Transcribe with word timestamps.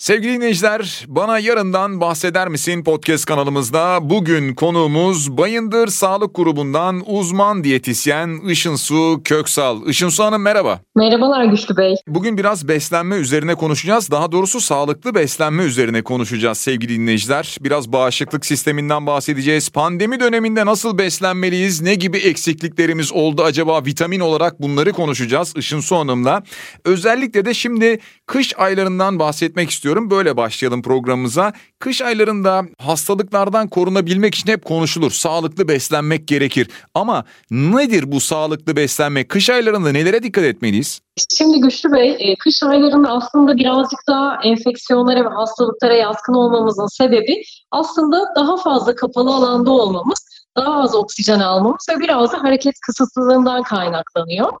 Sevgili 0.00 0.32
dinleyiciler, 0.32 1.04
bana 1.08 1.38
yarından 1.38 2.00
bahseder 2.00 2.48
misin 2.48 2.84
podcast 2.84 3.24
kanalımızda? 3.24 3.98
Bugün 4.02 4.54
konuğumuz 4.54 5.36
Bayındır 5.38 5.88
Sağlık 5.88 6.34
Grubu'ndan 6.34 7.02
uzman 7.06 7.64
diyetisyen 7.64 8.40
Işın 8.48 8.76
Su 8.76 9.20
Köksal. 9.24 9.88
Işın 9.88 10.08
Su 10.08 10.24
Hanım 10.24 10.42
merhaba. 10.42 10.80
Merhabalar 10.96 11.44
Güçlü 11.44 11.76
Bey. 11.76 11.94
Bugün 12.06 12.38
biraz 12.38 12.68
beslenme 12.68 13.16
üzerine 13.16 13.54
konuşacağız. 13.54 14.10
Daha 14.10 14.32
doğrusu 14.32 14.60
sağlıklı 14.60 15.14
beslenme 15.14 15.62
üzerine 15.62 16.02
konuşacağız 16.02 16.58
sevgili 16.58 16.94
dinleyiciler. 16.94 17.56
Biraz 17.60 17.92
bağışıklık 17.92 18.46
sisteminden 18.46 19.06
bahsedeceğiz. 19.06 19.70
Pandemi 19.70 20.20
döneminde 20.20 20.66
nasıl 20.66 20.98
beslenmeliyiz? 20.98 21.80
Ne 21.82 21.94
gibi 21.94 22.18
eksikliklerimiz 22.18 23.12
oldu 23.12 23.42
acaba 23.42 23.84
vitamin 23.84 24.20
olarak 24.20 24.62
bunları 24.62 24.92
konuşacağız 24.92 25.52
Işın 25.56 25.80
Su 25.80 25.96
Hanım'la. 25.96 26.42
Özellikle 26.84 27.44
de 27.44 27.54
şimdi 27.54 27.98
kış 28.26 28.58
aylarından 28.58 29.18
bahsetmek 29.18 29.70
istiyorum 29.70 29.89
istiyorum. 29.90 30.10
Böyle 30.10 30.36
başlayalım 30.36 30.82
programımıza. 30.82 31.52
Kış 31.78 32.02
aylarında 32.02 32.62
hastalıklardan 32.78 33.68
korunabilmek 33.68 34.34
için 34.34 34.52
hep 34.52 34.64
konuşulur. 34.64 35.10
Sağlıklı 35.10 35.68
beslenmek 35.68 36.28
gerekir. 36.28 36.68
Ama 36.94 37.24
nedir 37.50 38.12
bu 38.12 38.20
sağlıklı 38.20 38.76
beslenme? 38.76 39.24
Kış 39.24 39.50
aylarında 39.50 39.92
nelere 39.92 40.22
dikkat 40.22 40.44
etmeliyiz? 40.44 41.00
Şimdi 41.30 41.60
Güçlü 41.60 41.92
Bey, 41.92 42.16
e, 42.18 42.36
kış 42.36 42.62
aylarında 42.62 43.08
aslında 43.08 43.56
birazcık 43.56 44.00
daha 44.08 44.40
enfeksiyonlara 44.44 45.24
ve 45.24 45.34
hastalıklara 45.34 45.94
yatkın 45.94 46.34
olmamızın 46.34 46.86
sebebi 46.86 47.42
aslında 47.70 48.34
daha 48.36 48.56
fazla 48.56 48.94
kapalı 48.94 49.34
alanda 49.34 49.70
olmamız, 49.70 50.20
daha 50.56 50.82
az 50.82 50.94
oksijen 50.94 51.40
almamız 51.40 51.86
ve 51.90 52.00
biraz 52.00 52.32
da 52.32 52.42
hareket 52.42 52.74
kısıtlılığından 52.86 53.62
kaynaklanıyor. 53.62 54.52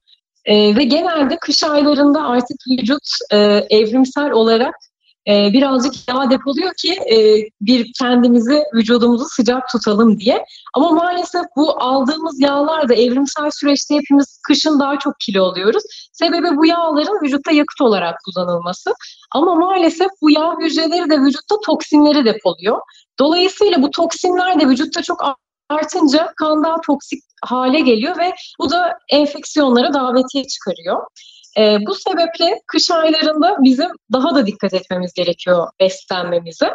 Ee, 0.44 0.76
ve 0.76 0.84
genelde 0.84 1.36
kış 1.36 1.62
aylarında 1.62 2.22
artık 2.22 2.56
vücut 2.70 3.08
e, 3.32 3.36
evrimsel 3.70 4.30
olarak 4.30 4.74
e, 5.28 5.52
birazcık 5.52 6.08
yağ 6.08 6.30
depoluyor 6.30 6.74
ki 6.74 6.92
e, 6.92 7.16
bir 7.60 7.92
kendimizi, 7.98 8.62
vücudumuzu 8.74 9.24
sıcak 9.24 9.68
tutalım 9.68 10.20
diye. 10.20 10.44
Ama 10.74 10.90
maalesef 10.90 11.42
bu 11.56 11.82
aldığımız 11.82 12.40
yağlar 12.40 12.88
da 12.88 12.94
evrimsel 12.94 13.50
süreçte 13.50 13.94
hepimiz 13.94 14.40
kışın 14.48 14.80
daha 14.80 14.98
çok 14.98 15.14
kilo 15.20 15.44
alıyoruz. 15.44 15.82
Sebebi 16.12 16.56
bu 16.56 16.66
yağların 16.66 17.22
vücutta 17.22 17.52
yakıt 17.52 17.80
olarak 17.80 18.18
kullanılması. 18.24 18.94
Ama 19.34 19.54
maalesef 19.54 20.08
bu 20.22 20.30
yağ 20.30 20.56
hücreleri 20.60 21.10
de 21.10 21.20
vücutta 21.20 21.56
toksinleri 21.66 22.24
depoluyor. 22.24 22.78
Dolayısıyla 23.18 23.82
bu 23.82 23.90
toksinler 23.90 24.60
de 24.60 24.68
vücutta 24.68 25.02
çok 25.02 25.22
artınca 25.68 26.32
kan 26.36 26.64
daha 26.64 26.80
toksik 26.80 27.22
hale 27.44 27.80
geliyor 27.80 28.18
ve 28.18 28.32
bu 28.60 28.70
da 28.70 28.98
enfeksiyonlara 29.08 29.94
davetiye 29.94 30.44
çıkarıyor. 30.44 31.02
E, 31.58 31.78
bu 31.86 31.94
sebeple 31.94 32.60
kış 32.66 32.90
aylarında 32.90 33.56
bizim 33.60 33.88
daha 34.12 34.34
da 34.34 34.46
dikkat 34.46 34.74
etmemiz 34.74 35.12
gerekiyor 35.12 35.68
beslenmemize. 35.80 36.70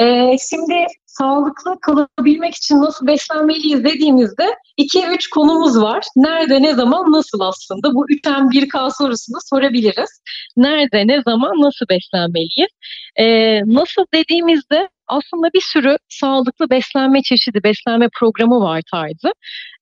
E, 0.00 0.36
şimdi 0.50 0.86
sağlıklı 1.06 1.78
kalabilmek 1.80 2.54
için 2.54 2.80
nasıl 2.80 3.06
beslenmeliyiz 3.06 3.84
dediğimizde 3.84 4.46
2-3 4.78 5.30
konumuz 5.30 5.80
var. 5.80 6.04
Nerede, 6.16 6.62
ne 6.62 6.74
zaman, 6.74 7.12
nasıl 7.12 7.40
aslında? 7.40 7.94
Bu 7.94 8.06
3M1K 8.06 8.90
sorusunu 8.98 9.38
sorabiliriz. 9.50 10.10
Nerede, 10.56 11.06
ne 11.06 11.22
zaman, 11.22 11.52
nasıl 11.60 11.86
beslenmeliyiz? 11.88 12.70
Ee, 13.16 13.60
nasıl 13.66 14.04
dediğimizde 14.14 14.88
aslında 15.18 15.48
bir 15.54 15.64
sürü 15.72 15.96
sağlıklı 16.08 16.70
beslenme 16.70 17.22
çeşidi, 17.22 17.62
beslenme 17.64 18.08
programı 18.18 18.60
var 18.60 18.82
tarzı. 18.90 19.32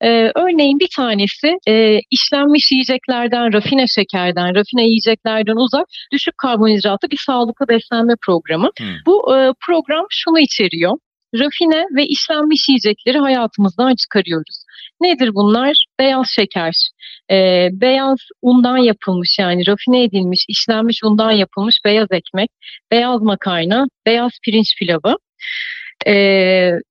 Ee, 0.00 0.32
örneğin 0.34 0.80
bir 0.80 0.88
tanesi 0.96 1.58
e, 1.68 2.00
işlenmiş 2.10 2.72
yiyeceklerden, 2.72 3.52
rafine 3.52 3.86
şekerden, 3.86 4.54
rafine 4.54 4.84
yiyeceklerden 4.86 5.56
uzak 5.56 5.86
düşük 6.12 6.38
karbonhidratlı 6.38 7.10
bir 7.10 7.22
sağlıklı 7.26 7.68
beslenme 7.68 8.14
programı. 8.26 8.70
Hmm. 8.78 8.86
Bu 9.06 9.36
e, 9.36 9.52
program 9.66 10.06
şunu 10.10 10.38
içeriyor 10.40 10.96
rafine 11.34 11.86
ve 11.96 12.06
işlenmiş 12.06 12.68
yiyecekleri 12.68 13.18
hayatımızdan 13.18 13.94
çıkarıyoruz. 13.94 14.64
Nedir 15.00 15.34
bunlar? 15.34 15.84
Beyaz 15.98 16.26
şeker, 16.36 16.74
e, 17.30 17.68
beyaz 17.72 18.18
undan 18.42 18.76
yapılmış 18.76 19.38
yani 19.38 19.66
rafine 19.66 20.04
edilmiş, 20.04 20.44
işlenmiş 20.48 21.04
undan 21.04 21.30
yapılmış 21.32 21.76
beyaz 21.84 22.08
ekmek, 22.10 22.50
beyaz 22.92 23.22
makarna, 23.22 23.86
beyaz 24.06 24.32
pirinç 24.44 24.74
pilavı. 24.78 25.16
E, 26.06 26.14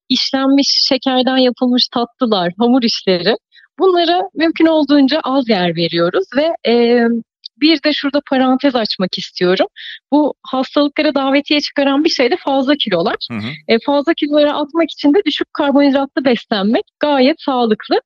işlenmiş 0.10 0.68
şekerden 0.90 1.38
yapılmış 1.38 1.88
tatlılar, 1.94 2.54
hamur 2.58 2.84
işleri 2.84 3.36
bunlara 3.80 4.22
mümkün 4.36 4.66
olduğunca 4.66 5.20
az 5.24 5.50
yer 5.50 5.76
veriyoruz 5.76 6.26
ve 6.38 6.72
e, 6.72 7.04
bir 7.62 7.84
de 7.84 7.94
şurada 7.94 8.22
parantez 8.30 8.76
açmak 8.76 9.18
istiyorum. 9.18 9.68
Bu 10.12 10.34
hastalıklara 10.44 11.16
davetiye 11.16 11.62
çıkaran 11.62 12.04
bir 12.04 12.10
şey 12.10 12.32
de 12.32 12.38
fazla 12.38 12.76
kilolar. 12.76 13.16
Hı 13.32 13.38
hı. 13.38 13.50
E, 13.68 13.78
fazla 13.86 14.14
kiloları 14.14 14.54
atmak 14.54 14.92
için 14.92 15.14
de 15.14 15.20
düşük 15.26 15.54
karbonhidratlı 15.54 16.26
beslenmek 16.26 16.84
gayet 17.00 17.42
sağlıklı. 17.42 18.02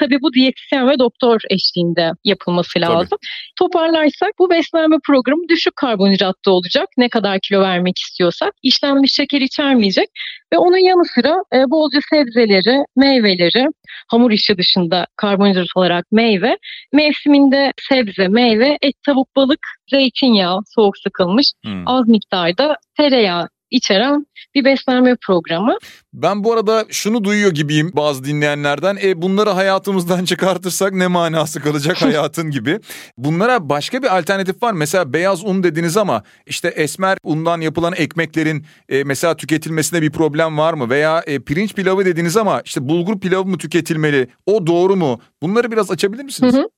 Tabii 0.00 0.18
bu 0.22 0.32
diyetisyen 0.32 0.88
ve 0.88 0.98
doktor 0.98 1.40
eşliğinde 1.50 2.10
yapılması 2.24 2.80
lazım. 2.80 3.08
Tabii. 3.10 3.54
Toparlarsak 3.58 4.30
bu 4.38 4.50
beslenme 4.50 4.96
programı 5.06 5.48
düşük 5.48 5.76
karbonhidratlı 5.76 6.52
olacak. 6.52 6.88
Ne 6.96 7.08
kadar 7.08 7.40
kilo 7.40 7.60
vermek 7.60 7.98
istiyorsak. 7.98 8.52
işlenmiş 8.62 9.12
şeker 9.12 9.40
içermeyecek. 9.40 10.08
Ve 10.52 10.58
onun 10.58 10.76
yanı 10.76 11.04
sıra 11.04 11.36
e, 11.54 11.70
bolca 11.70 11.98
sebzeleri, 12.10 12.84
meyveleri, 12.96 13.66
hamur 14.08 14.30
işi 14.30 14.58
dışında 14.58 15.06
karbonhidrat 15.16 15.66
olarak 15.74 16.12
meyve, 16.12 16.58
mevsiminde 16.92 17.72
sebze, 17.88 18.28
meyve, 18.28 18.78
et, 18.82 18.94
tavuk, 19.06 19.36
balık, 19.36 19.66
zeytinyağı, 19.90 20.60
soğuk 20.74 20.98
sıkılmış, 20.98 21.46
hmm. 21.64 21.88
az 21.88 22.08
miktarda 22.08 22.76
tereyağı 22.96 23.48
içeren 23.72 24.26
bir 24.54 24.64
beslenme 24.64 25.16
programı. 25.26 25.76
Ben 26.14 26.44
bu 26.44 26.52
arada 26.52 26.84
şunu 26.90 27.24
duyuyor 27.24 27.50
gibiyim 27.50 27.90
bazı 27.96 28.24
dinleyenlerden. 28.24 28.98
E 29.02 29.22
bunları 29.22 29.50
hayatımızdan 29.50 30.24
çıkartırsak 30.32 30.92
ne 30.92 31.06
manası 31.06 31.60
kalacak 31.60 31.96
hayatın 32.02 32.50
gibi. 32.50 32.80
Bunlara 33.16 33.68
başka 33.68 34.02
bir 34.02 34.18
alternatif 34.18 34.62
var. 34.62 34.72
Mesela 34.72 35.12
beyaz 35.12 35.44
un 35.44 35.62
dediniz 35.62 35.96
ama 35.96 36.22
işte 36.46 36.68
esmer 36.68 37.18
undan 37.22 37.60
yapılan 37.60 37.94
ekmeklerin 37.96 38.66
e, 38.88 39.04
mesela 39.04 39.36
tüketilmesinde 39.36 40.02
bir 40.02 40.10
problem 40.10 40.58
var 40.58 40.74
mı? 40.74 40.90
Veya 40.90 41.22
e, 41.26 41.38
pirinç 41.38 41.74
pilavı 41.74 42.04
dediniz 42.04 42.36
ama 42.36 42.62
işte 42.64 42.88
bulgur 42.88 43.20
pilavı 43.20 43.46
mı 43.46 43.58
tüketilmeli? 43.58 44.28
O 44.46 44.66
doğru 44.66 44.96
mu? 44.96 45.20
Bunları 45.42 45.70
biraz 45.70 45.90
açabilir 45.90 46.24
misiniz? 46.24 46.54
Hı 46.54 46.58
hı. 46.58 46.68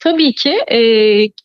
Tabii 0.00 0.34
ki 0.34 0.50
e, 0.70 0.78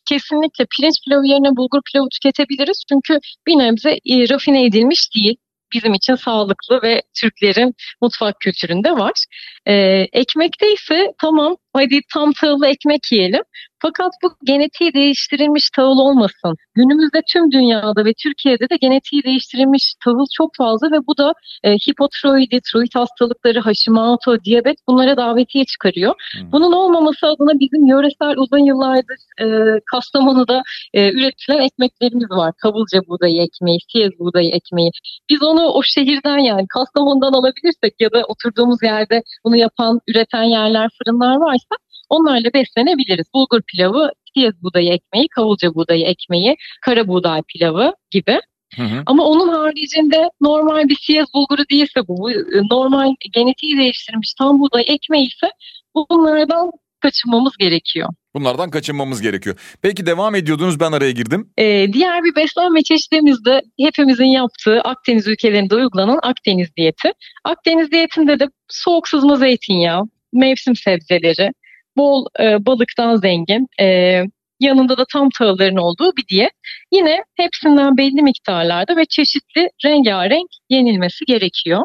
kesinlikle 0.08 0.66
pirinç 0.76 0.94
pilavı 1.04 1.26
yerine 1.26 1.56
bulgur 1.56 1.80
pilavı 1.92 2.08
tüketebiliriz. 2.08 2.84
Çünkü 2.88 3.20
bir 3.46 3.58
nebze 3.58 3.90
e, 3.90 4.28
rafine 4.28 4.64
edilmiş 4.64 5.14
değil 5.16 5.36
bizim 5.74 5.94
için 5.94 6.14
sağlıklı 6.14 6.82
ve 6.82 7.02
Türklerin 7.20 7.74
mutfak 8.00 8.40
kültüründe 8.40 8.92
var. 8.92 9.24
Ee, 9.66 10.06
ekmekte 10.12 10.72
ise 10.72 11.12
tamam 11.20 11.56
hadi 11.74 12.00
tam 12.12 12.32
tahıllı 12.32 12.66
ekmek 12.66 13.12
yiyelim. 13.12 13.42
Fakat 13.82 14.12
bu 14.22 14.28
genetiği 14.44 14.94
değiştirilmiş 14.94 15.70
tahıl 15.76 15.98
olmasın. 15.98 16.54
Günümüzde 16.74 17.20
tüm 17.32 17.52
dünyada 17.52 18.04
ve 18.04 18.12
Türkiye'de 18.22 18.70
de 18.70 18.76
genetiği 18.80 19.22
değiştirilmiş 19.22 19.94
tahıl 20.04 20.26
çok 20.36 20.50
fazla 20.58 20.86
ve 20.92 20.98
bu 21.06 21.18
da 21.18 21.32
e, 21.64 21.72
hipotiroidi, 21.72 22.60
tiroid 22.60 22.94
hastalıkları, 22.94 23.60
Hashimoto, 23.60 24.44
diyabet 24.44 24.76
bunlara 24.88 25.16
davetiye 25.16 25.64
çıkarıyor. 25.64 26.14
Hmm. 26.32 26.52
Bunun 26.52 26.72
olmaması 26.72 27.26
adına 27.26 27.60
bizim 27.60 27.86
yöresel 27.86 28.34
uzun 28.36 28.64
yıllardır 28.70 29.18
e, 29.40 29.46
Kastamonu'da 29.90 30.62
e, 30.94 31.12
üretilen 31.12 31.58
ekmeklerimiz 31.58 32.30
var. 32.30 32.52
Kavulca 32.62 33.00
buğdayı 33.08 33.42
ekmeği, 33.42 33.78
siyez 33.92 34.12
buğdayı 34.18 34.50
ekmeği. 34.50 34.90
Biz 35.30 35.42
onu 35.42 35.64
o 35.68 35.82
şehirden 35.82 36.38
yani 36.38 36.66
Kastamonu'dan 36.68 37.32
alabilirsek 37.32 37.94
ya 38.00 38.12
da 38.12 38.24
oturduğumuz 38.28 38.82
yerde 38.82 39.22
bunu 39.44 39.56
yapan, 39.56 40.00
üreten 40.08 40.42
yerler, 40.42 40.88
fırınlar 40.98 41.36
varsa 41.36 41.63
Onlarla 42.08 42.52
beslenebiliriz. 42.54 43.26
Bulgur 43.34 43.62
pilavı, 43.62 44.10
siyez 44.34 44.62
buğdayı 44.62 44.92
ekmeği, 44.92 45.28
kavulca 45.28 45.74
buğdayı 45.74 46.04
ekmeği, 46.04 46.56
kara 46.82 47.08
buğday 47.08 47.42
pilavı 47.42 47.92
gibi. 48.10 48.40
Hı 48.76 48.82
hı. 48.82 49.02
Ama 49.06 49.24
onun 49.24 49.48
haricinde 49.48 50.30
normal 50.40 50.88
bir 50.88 50.96
siyez 50.96 51.26
bulguru 51.34 51.62
değilse 51.70 52.00
bu, 52.08 52.30
normal 52.70 53.14
genetiği 53.34 53.78
değiştirilmiş 53.78 54.34
tam 54.38 54.60
buğday 54.60 54.84
ekmeği 54.86 55.26
ise 55.26 55.50
bunlardan 55.94 56.70
kaçınmamız 57.00 57.56
gerekiyor. 57.56 58.08
Bunlardan 58.34 58.70
kaçınmamız 58.70 59.22
gerekiyor. 59.22 59.56
Peki 59.82 60.06
devam 60.06 60.34
ediyordunuz 60.34 60.80
ben 60.80 60.92
araya 60.92 61.10
girdim. 61.10 61.50
Ee, 61.58 61.86
diğer 61.92 62.24
bir 62.24 62.36
beslenme 62.36 62.82
çeşitimiz 62.82 63.44
de 63.44 63.62
hepimizin 63.80 64.24
yaptığı 64.24 64.80
Akdeniz 64.80 65.26
ülkelerinde 65.26 65.74
uygulanan 65.74 66.18
Akdeniz 66.22 66.76
diyeti. 66.76 67.12
Akdeniz 67.44 67.90
diyetinde 67.90 68.40
de 68.40 68.48
soğuk 68.68 69.08
sızma 69.08 69.36
zeytinyağı, 69.36 70.02
mevsim 70.32 70.76
sebzeleri, 70.76 71.50
bol 71.96 72.26
e, 72.40 72.66
balıktan 72.66 73.16
zengin, 73.16 73.66
e, 73.80 74.20
yanında 74.60 74.98
da 74.98 75.04
tam 75.12 75.28
tahılların 75.38 75.76
olduğu 75.76 76.16
bir 76.16 76.26
diyet. 76.28 76.52
Yine 76.92 77.24
hepsinden 77.36 77.96
belli 77.96 78.22
miktarlarda 78.22 78.96
ve 78.96 79.04
çeşitli 79.04 79.68
rengarenk 79.84 80.48
yenilmesi 80.70 81.24
gerekiyor. 81.24 81.84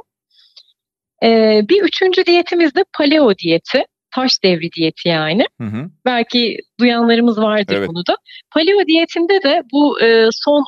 E, 1.24 1.62
bir 1.70 1.82
üçüncü 1.82 2.26
diyetimiz 2.26 2.76
de 2.76 2.84
paleo 2.98 3.38
diyeti. 3.38 3.86
taş 4.16 4.44
devri 4.44 4.72
diyeti 4.72 5.10
yani. 5.10 5.46
Hı 5.62 5.68
hı. 5.68 5.90
Belki 6.06 6.58
duyanlarımız 6.80 7.38
vardır 7.38 7.76
Evet. 7.78 7.90
bunu 7.90 8.06
da. 8.08 8.18
Paleo 8.52 8.86
diyetinde 8.88 9.44
de 9.44 9.64
bu 9.74 10.02
e, 10.02 10.28
son 10.32 10.64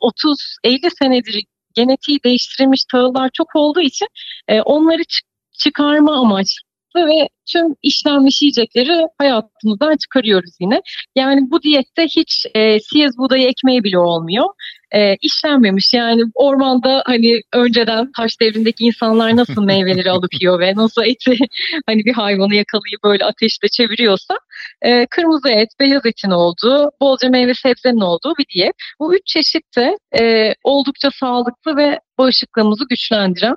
30-50 0.65 0.89
senedir 0.99 1.45
genetiği 1.75 2.19
değiştirilmiş 2.25 2.85
tahıllar 2.91 3.29
çok 3.33 3.55
olduğu 3.55 3.81
için 3.81 4.07
e, 4.47 4.61
onları 4.61 5.01
çı- 5.01 5.25
çıkarma 5.59 6.15
amaçlı 6.21 6.70
ve 6.99 7.27
tüm 7.51 7.75
işlenmiş 7.81 8.41
yiyecekleri 8.41 9.07
hayatımızdan 9.17 9.97
çıkarıyoruz 9.97 10.51
yine. 10.59 10.81
Yani 11.15 11.51
bu 11.51 11.63
diyette 11.63 12.03
hiç 12.03 12.45
e, 12.55 12.79
siyez 12.79 13.17
buğdayı 13.17 13.47
ekmeği 13.47 13.83
bile 13.83 13.99
olmuyor. 13.99 14.45
E, 14.91 15.15
işlenmemiş 15.21 15.93
yani 15.93 16.21
ormanda 16.33 17.03
hani 17.05 17.41
önceden 17.53 18.11
taş 18.17 18.41
devrindeki 18.41 18.83
insanlar 18.83 19.35
nasıl 19.35 19.63
meyveleri 19.63 20.11
alıp 20.11 20.33
yiyor 20.41 20.59
ve 20.59 20.75
nasıl 20.75 21.03
eti 21.03 21.37
hani 21.85 22.05
bir 22.05 22.13
hayvanı 22.13 22.55
yakalayıp 22.55 23.03
böyle 23.03 23.25
ateşte 23.25 23.67
çeviriyorsa 23.67 24.37
e, 24.81 25.05
kırmızı 25.05 25.49
et, 25.49 25.69
beyaz 25.79 26.05
etin 26.05 26.31
olduğu, 26.31 26.91
bolca 27.01 27.29
meyve 27.29 27.53
sebzenin 27.53 28.01
olduğu 28.01 28.33
bir 28.39 28.45
diyet. 28.55 28.73
Bu 28.99 29.15
üç 29.15 29.25
çeşit 29.25 29.77
de 29.77 29.97
e, 30.19 30.53
oldukça 30.63 31.09
sağlıklı 31.19 31.77
ve 31.77 31.99
bağışıklığımızı 32.17 32.85
güçlendiren 32.89 33.55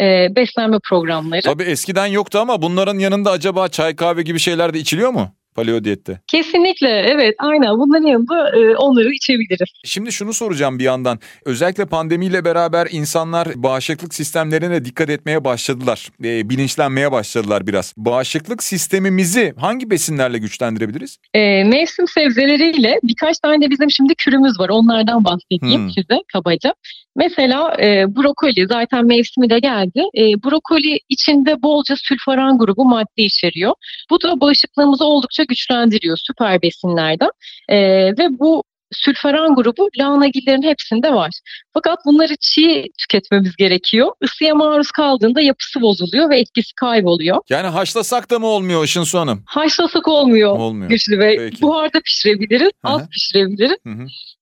e, 0.00 0.36
beslenme 0.36 0.78
programları. 0.88 1.42
Tabii 1.42 1.62
eskiden 1.62 2.06
yoktu 2.06 2.38
ama 2.38 2.62
bunların 2.62 2.98
yanında 2.98 3.30
acaba 3.30 3.68
çay 3.68 3.96
kahve 3.96 4.22
gibi 4.22 4.38
şeyler 4.38 4.74
de 4.74 4.78
içiliyor 4.78 5.10
mu? 5.10 5.34
Paleo 5.54 5.84
diyette. 5.84 6.20
Kesinlikle 6.26 6.88
evet 6.88 7.34
aynen 7.38 7.78
bunların 7.78 8.06
yanında 8.06 8.50
e, 8.58 8.76
onları 8.76 9.12
içebiliriz. 9.14 9.68
Şimdi 9.84 10.12
şunu 10.12 10.32
soracağım 10.32 10.78
bir 10.78 10.84
yandan. 10.84 11.18
Özellikle 11.44 11.86
pandemiyle 11.86 12.44
beraber 12.44 12.88
insanlar 12.90 13.48
bağışıklık 13.56 14.14
sistemlerine 14.14 14.84
dikkat 14.84 15.10
etmeye 15.10 15.44
başladılar. 15.44 16.08
E, 16.24 16.50
bilinçlenmeye 16.50 17.12
başladılar 17.12 17.66
biraz. 17.66 17.94
Bağışıklık 17.96 18.62
sistemimizi 18.62 19.54
hangi 19.58 19.90
besinlerle 19.90 20.38
güçlendirebiliriz? 20.38 21.18
E, 21.34 21.64
mevsim 21.64 22.08
sebzeleriyle 22.08 22.98
birkaç 23.02 23.38
tane 23.38 23.64
de 23.66 23.70
bizim 23.70 23.90
şimdi 23.90 24.14
kürümüz 24.14 24.60
var 24.60 24.68
onlardan 24.68 25.24
bahsedeyim 25.24 25.82
Hmm. 25.82 25.90
size 25.90 26.20
kabaca. 26.32 26.74
Mesela 27.16 27.76
e, 27.82 28.16
brokoli 28.16 28.66
zaten 28.66 29.06
mevsimi 29.06 29.50
de 29.50 29.58
geldi. 29.58 30.02
E, 30.16 30.22
brokoli 30.22 30.98
içinde 31.08 31.62
bolca 31.62 31.94
sülfaran 31.98 32.58
grubu 32.58 32.84
madde 32.84 33.22
içeriyor. 33.22 33.74
Bu 34.10 34.22
da 34.22 34.40
bağışıklığımızı 34.40 35.04
oldukça 35.04 35.44
güçlendiriyor 35.44 36.18
süper 36.20 36.62
besinlerden. 36.62 37.30
E, 37.68 37.78
ve 38.18 38.38
bu 38.38 38.62
sülfaran 38.94 39.54
grubu 39.54 39.88
lahanagillerin 39.98 40.62
hepsinde 40.62 41.14
var. 41.14 41.30
Fakat 41.74 41.98
bunları 42.06 42.36
çiğ 42.40 42.84
tüketmemiz 42.98 43.56
gerekiyor. 43.56 44.12
Isıya 44.22 44.54
maruz 44.54 44.90
kaldığında 44.90 45.40
yapısı 45.40 45.80
bozuluyor 45.80 46.30
ve 46.30 46.38
etkisi 46.40 46.74
kayboluyor. 46.74 47.40
Yani 47.50 47.66
haşlasak 47.66 48.30
da 48.30 48.38
mı 48.38 48.46
olmuyor 48.46 48.84
Işınsu 48.84 49.18
Hanım? 49.18 49.42
Haşlasak 49.46 50.08
olmuyor. 50.08 50.58
Olmuyor. 50.58 50.90
Güçlü 50.90 51.18
Bey. 51.20 51.36
Peki. 51.36 51.62
Buharda 51.62 52.00
pişirebiliriz, 52.00 52.70
Hı 52.84 52.88
hı. 52.88 52.92
az 52.92 53.08
pişirebiliriz. 53.08 53.76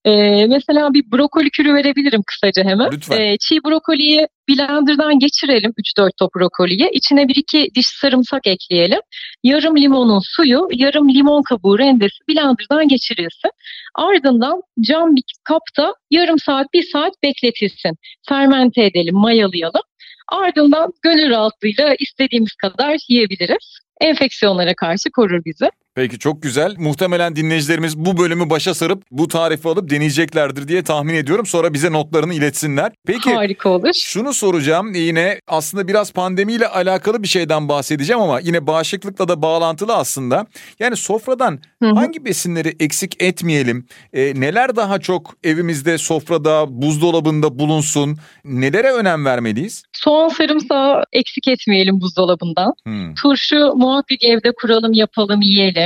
Ee, 0.04 0.46
mesela 0.46 0.94
bir 0.94 1.04
brokoli 1.12 1.50
kürü 1.50 1.74
verebilirim 1.74 2.22
kısaca 2.26 2.64
hemen. 2.64 2.92
Lütfen. 2.92 3.20
Ee, 3.20 3.36
çiğ 3.40 3.58
brokoliyi 3.64 4.28
blenderdan 4.56 5.18
geçirelim 5.18 5.72
3-4 5.98 6.10
top 6.18 6.34
brokoliyi. 6.34 6.90
İçine 6.92 7.28
bir 7.28 7.36
iki 7.36 7.68
diş 7.74 7.86
sarımsak 7.86 8.46
ekleyelim. 8.46 9.00
Yarım 9.42 9.76
limonun 9.76 10.20
suyu, 10.24 10.68
yarım 10.72 11.08
limon 11.08 11.42
kabuğu 11.42 11.78
rendesi 11.78 12.18
blenderdan 12.28 12.88
geçirilsin. 12.88 13.50
Ardından 13.94 14.62
cam 14.80 15.16
bir 15.16 15.22
kapta 15.44 15.94
yarım 16.10 16.38
saat, 16.38 16.66
bir 16.74 16.82
saat 16.92 17.12
bekletilsin. 17.22 17.96
Fermente 18.28 18.84
edelim, 18.84 19.14
mayalayalım. 19.14 19.82
Ardından 20.28 20.92
gönül 21.02 21.30
rahatlığıyla 21.30 21.94
istediğimiz 21.98 22.54
kadar 22.54 22.98
yiyebiliriz. 23.08 23.78
Enfeksiyonlara 24.00 24.74
karşı 24.74 25.10
korur 25.10 25.44
bizi. 25.44 25.70
Peki 25.94 26.18
çok 26.18 26.42
güzel. 26.42 26.74
Muhtemelen 26.78 27.36
dinleyicilerimiz 27.36 27.98
bu 27.98 28.18
bölümü 28.18 28.50
başa 28.50 28.74
sarıp 28.74 29.02
bu 29.10 29.28
tarifi 29.28 29.68
alıp 29.68 29.90
deneyeceklerdir 29.90 30.68
diye 30.68 30.82
tahmin 30.82 31.14
ediyorum. 31.14 31.46
Sonra 31.46 31.74
bize 31.74 31.92
notlarını 31.92 32.34
iletsinler. 32.34 32.92
Peki 33.06 33.34
Harika 33.34 33.68
olur. 33.68 33.92
Şunu 33.94 34.34
soracağım 34.34 34.94
yine 34.94 35.40
aslında 35.46 35.88
biraz 35.88 36.12
pandemiyle 36.12 36.68
alakalı 36.68 37.22
bir 37.22 37.28
şeyden 37.28 37.68
bahsedeceğim 37.68 38.22
ama 38.22 38.40
yine 38.40 38.66
bağışıklıkla 38.66 39.28
da 39.28 39.42
bağlantılı 39.42 39.94
aslında. 39.96 40.46
Yani 40.78 40.96
sofradan 40.96 41.58
Hı 41.82 41.88
hı. 41.88 41.94
hangi 41.94 42.24
besinleri 42.24 42.76
eksik 42.80 43.22
etmeyelim? 43.22 43.86
Ee, 44.12 44.32
neler 44.40 44.76
daha 44.76 44.98
çok 44.98 45.34
evimizde 45.44 45.98
sofrada 45.98 46.82
buzdolabında 46.82 47.58
bulunsun? 47.58 48.16
Nelere 48.44 48.92
önem 48.92 49.24
vermeliyiz? 49.24 49.82
Soğan 49.92 50.28
sarımsağı 50.28 51.04
eksik 51.12 51.48
etmeyelim 51.48 52.00
buzdolabından. 52.00 52.74
Hmm. 52.84 53.14
Turşu 53.14 53.72
muhakkak 53.76 54.24
evde 54.24 54.52
kuralım, 54.60 54.92
yapalım, 54.92 55.40
yiyelim. 55.42 55.81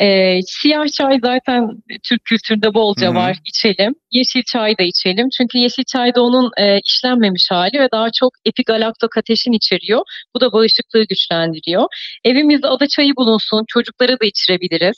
Ee, 0.00 0.40
siyah 0.46 0.86
çay 0.86 1.18
zaten 1.24 1.70
Türk 2.08 2.24
kültüründe 2.24 2.74
bolca 2.74 3.06
Hı 3.06 3.10
hı. 3.10 3.14
var, 3.14 3.36
içelim. 3.46 3.94
Yeşil 4.10 4.42
çay 4.42 4.78
da 4.78 4.82
içelim. 4.82 5.28
Çünkü 5.38 5.58
yeşil 5.58 5.84
çay 5.84 6.14
da 6.14 6.22
onun 6.22 6.50
e, 6.56 6.80
işlenmemiş 6.84 7.50
hali 7.50 7.80
ve 7.80 7.88
daha 7.92 8.10
çok 8.10 8.32
epigalaktokateşin 8.44 9.52
içeriyor. 9.52 10.00
Bu 10.36 10.40
da 10.40 10.52
bağışıklığı 10.52 11.04
güçlendiriyor. 11.06 11.86
Evimizde 12.24 12.66
ada 12.66 12.86
çayı 12.86 13.16
bulunsun, 13.16 13.64
çocuklara 13.68 14.20
da 14.20 14.24
içirebiliriz. 14.24 14.96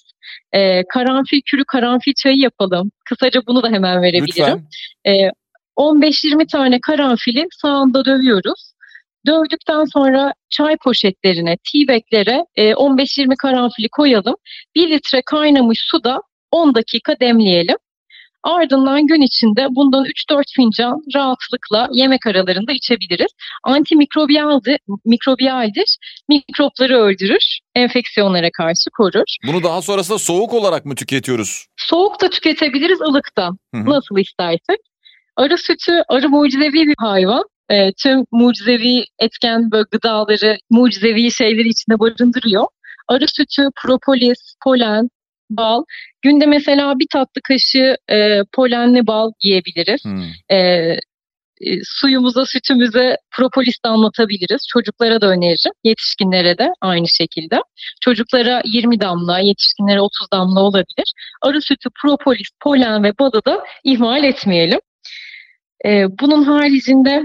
Ee, 0.53 0.83
karanfil 0.89 1.41
kürü 1.51 1.65
karanfil 1.65 2.13
çayı 2.15 2.39
yapalım. 2.39 2.91
Kısaca 3.05 3.41
bunu 3.47 3.63
da 3.63 3.69
hemen 3.69 4.03
verebilirim. 4.03 4.27
Lütfen. 4.29 4.67
Ee, 5.07 5.31
15-20 5.77 6.47
tane 6.47 6.81
karanfili 6.81 7.47
sağında 7.63 8.05
dövüyoruz. 8.05 8.73
Dövdükten 9.27 9.85
sonra 9.85 10.33
çay 10.51 10.77
poşetlerine, 10.77 11.57
teabag'lere 11.73 12.45
e, 12.57 12.71
15-20 12.71 13.37
karanfili 13.37 13.89
koyalım. 13.89 14.35
1 14.75 14.91
litre 14.91 15.23
kaynamış 15.23 15.79
suda 15.91 16.21
10 16.51 16.75
dakika 16.75 17.21
demleyelim. 17.21 17.77
Ardından 18.43 19.07
gün 19.07 19.21
içinde 19.21 19.67
bundan 19.71 20.05
3-4 20.05 20.43
fincan 20.57 21.01
rahatlıkla 21.15 21.89
yemek 21.93 22.27
aralarında 22.27 22.73
içebiliriz. 22.73 23.33
Antimikrobiyaldir, 23.65 24.79
mikrobiyaldir, 25.05 25.97
mikropları 26.29 26.99
öldürür, 26.99 27.59
enfeksiyonlara 27.75 28.51
karşı 28.51 28.91
korur. 28.97 29.25
Bunu 29.47 29.63
daha 29.63 29.83
sonrasında 29.83 30.19
soğuk 30.19 30.55
olarak 30.55 30.85
mı 30.85 30.95
tüketiyoruz? 30.95 31.67
Soğuk 31.77 32.21
da 32.21 32.31
tüketebiliriz, 32.31 33.01
ılık 33.01 33.37
da. 33.37 33.51
Hı 33.75 33.81
hı. 33.81 33.91
Nasıl 33.91 34.19
istersek. 34.19 34.81
Arı 35.37 35.59
sütü, 35.59 36.03
arı 36.09 36.29
mucizevi 36.29 36.73
bir 36.73 36.95
hayvan. 36.99 37.45
E, 37.71 37.93
tüm 37.93 38.25
mucizevi 38.33 39.05
etken 39.19 39.71
böyle 39.71 39.85
gıdaları, 39.91 40.59
mucizevi 40.71 41.33
şeyleri 41.33 41.69
içinde 41.69 41.99
barındırıyor. 41.99 42.67
Arı 43.09 43.27
sütü, 43.29 43.69
propolis, 43.83 44.39
polen, 44.65 45.09
bal. 45.51 45.85
Günde 46.23 46.47
mesela 46.47 46.99
bir 46.99 47.07
tatlı 47.13 47.41
kaşığı 47.49 47.97
e, 48.11 48.41
polenli 48.53 49.07
bal 49.07 49.33
yiyebiliriz. 49.43 50.05
Hmm. 50.05 50.57
E, 50.57 50.57
e, 51.61 51.79
suyumuza, 51.85 52.47
sütümüze 52.47 53.17
propolis 53.37 53.75
damlatabiliriz. 53.85 54.67
Çocuklara 54.73 55.21
da 55.21 55.27
öneririm. 55.27 55.73
Yetişkinlere 55.85 56.59
de 56.59 56.73
aynı 56.81 57.09
şekilde. 57.09 57.57
Çocuklara 58.01 58.63
20 58.65 59.01
damla, 59.01 59.39
yetişkinlere 59.39 60.01
30 60.01 60.27
damla 60.33 60.61
olabilir. 60.61 61.13
Arı 61.43 61.63
sütü, 61.63 61.89
propolis, 62.03 62.49
polen 62.61 63.05
ve 63.05 63.19
balı 63.19 63.45
da 63.47 63.65
ihmal 63.85 64.25
etmeyelim. 64.25 64.81
Ee, 65.87 66.07
bunun 66.21 66.45
haricinde 66.45 67.23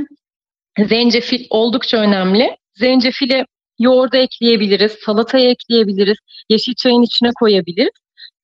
zencefil 0.79 1.45
oldukça 1.49 1.97
önemli. 1.97 2.57
Zencefili 2.73 3.45
yoğurda 3.79 4.17
ekleyebiliriz, 4.17 4.91
salataya 5.05 5.49
ekleyebiliriz, 5.49 6.17
yeşil 6.49 6.73
çayın 6.73 7.01
içine 7.01 7.29
koyabiliriz. 7.39 7.91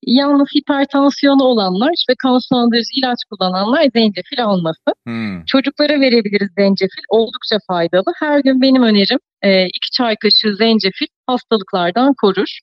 Yalnız 0.06 0.48
hipertansiyonu 0.56 1.44
olanlar 1.44 2.06
ve 2.10 2.14
kan 2.24 2.40
sulandırıcı 2.40 2.90
ilaç 2.94 3.18
kullananlar 3.30 3.88
zencefil 3.96 4.44
almasın. 4.46 4.94
Hmm. 5.06 5.46
Çocuklara 5.46 6.00
verebiliriz 6.00 6.50
zencefil. 6.58 7.04
Oldukça 7.10 7.58
faydalı. 7.68 8.14
Her 8.20 8.40
gün 8.40 8.62
benim 8.62 8.84
önerim 8.84 9.20
e, 9.42 9.66
iki 9.66 9.92
çay 9.92 10.16
kaşığı 10.16 10.56
zencefil 10.56 11.08
hastalıklardan 11.28 12.14
korur. 12.22 12.60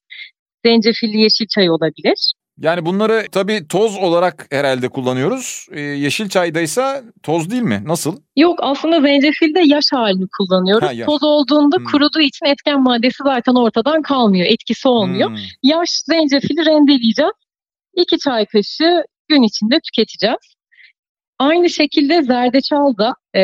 Zencefilli 0.67 1.21
yeşil 1.21 1.47
çay 1.47 1.71
olabilir. 1.71 2.33
Yani 2.59 2.87
bunları 2.87 3.27
tabii 3.33 3.69
toz 3.69 3.97
olarak 3.97 4.47
herhalde 4.51 4.89
kullanıyoruz. 4.89 5.67
Ee, 5.73 5.81
yeşil 5.81 6.29
çaydaysa 6.29 7.03
toz 7.23 7.51
değil 7.51 7.63
mi? 7.63 7.83
Nasıl? 7.85 8.17
Yok 8.37 8.59
aslında 8.63 9.01
zencefilde 9.01 9.61
yaş 9.65 9.85
halini 9.93 10.27
kullanıyoruz. 10.39 10.89
Ha, 10.89 10.93
yaş. 10.93 11.07
Toz 11.07 11.23
olduğunda 11.23 11.77
Hmm. 11.77 11.85
kuruduğu 11.85 12.21
için 12.21 12.47
etken 12.47 12.83
maddesi 12.83 13.17
zaten 13.25 13.55
ortadan 13.55 14.03
kalmıyor. 14.03 14.47
Etkisi 14.47 14.89
olmuyor. 14.89 15.29
Hmm. 15.31 15.37
Yaş 15.63 15.89
zencefili 15.91 16.67
rendeleyeceğiz. 16.67 17.33
İki 17.97 18.19
çay 18.19 18.47
kaşığı 18.47 19.05
gün 19.29 19.43
içinde 19.43 19.81
tüketeceğiz. 19.81 20.55
Aynı 21.39 21.71
şekilde 21.71 22.23
zerdeçal 22.23 22.97
da 22.97 23.15
e, 23.39 23.43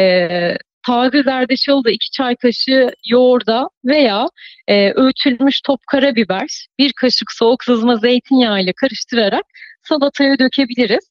taze 0.86 1.22
zerdeçalı 1.22 1.84
da 1.84 1.90
iki 1.90 2.10
çay 2.10 2.36
kaşığı 2.36 2.90
yoğurda 3.10 3.68
veya 3.84 4.26
e, 4.68 4.92
öğütülmüş 4.92 5.60
top 5.60 5.80
karabiber, 5.86 6.66
bir 6.78 6.92
kaşık 6.92 7.32
soğuk 7.32 7.64
sızma 7.64 7.96
zeytinyağı 7.96 8.62
ile 8.62 8.72
karıştırarak 8.80 9.44
salataya 9.88 10.38
dökebiliriz. 10.38 11.10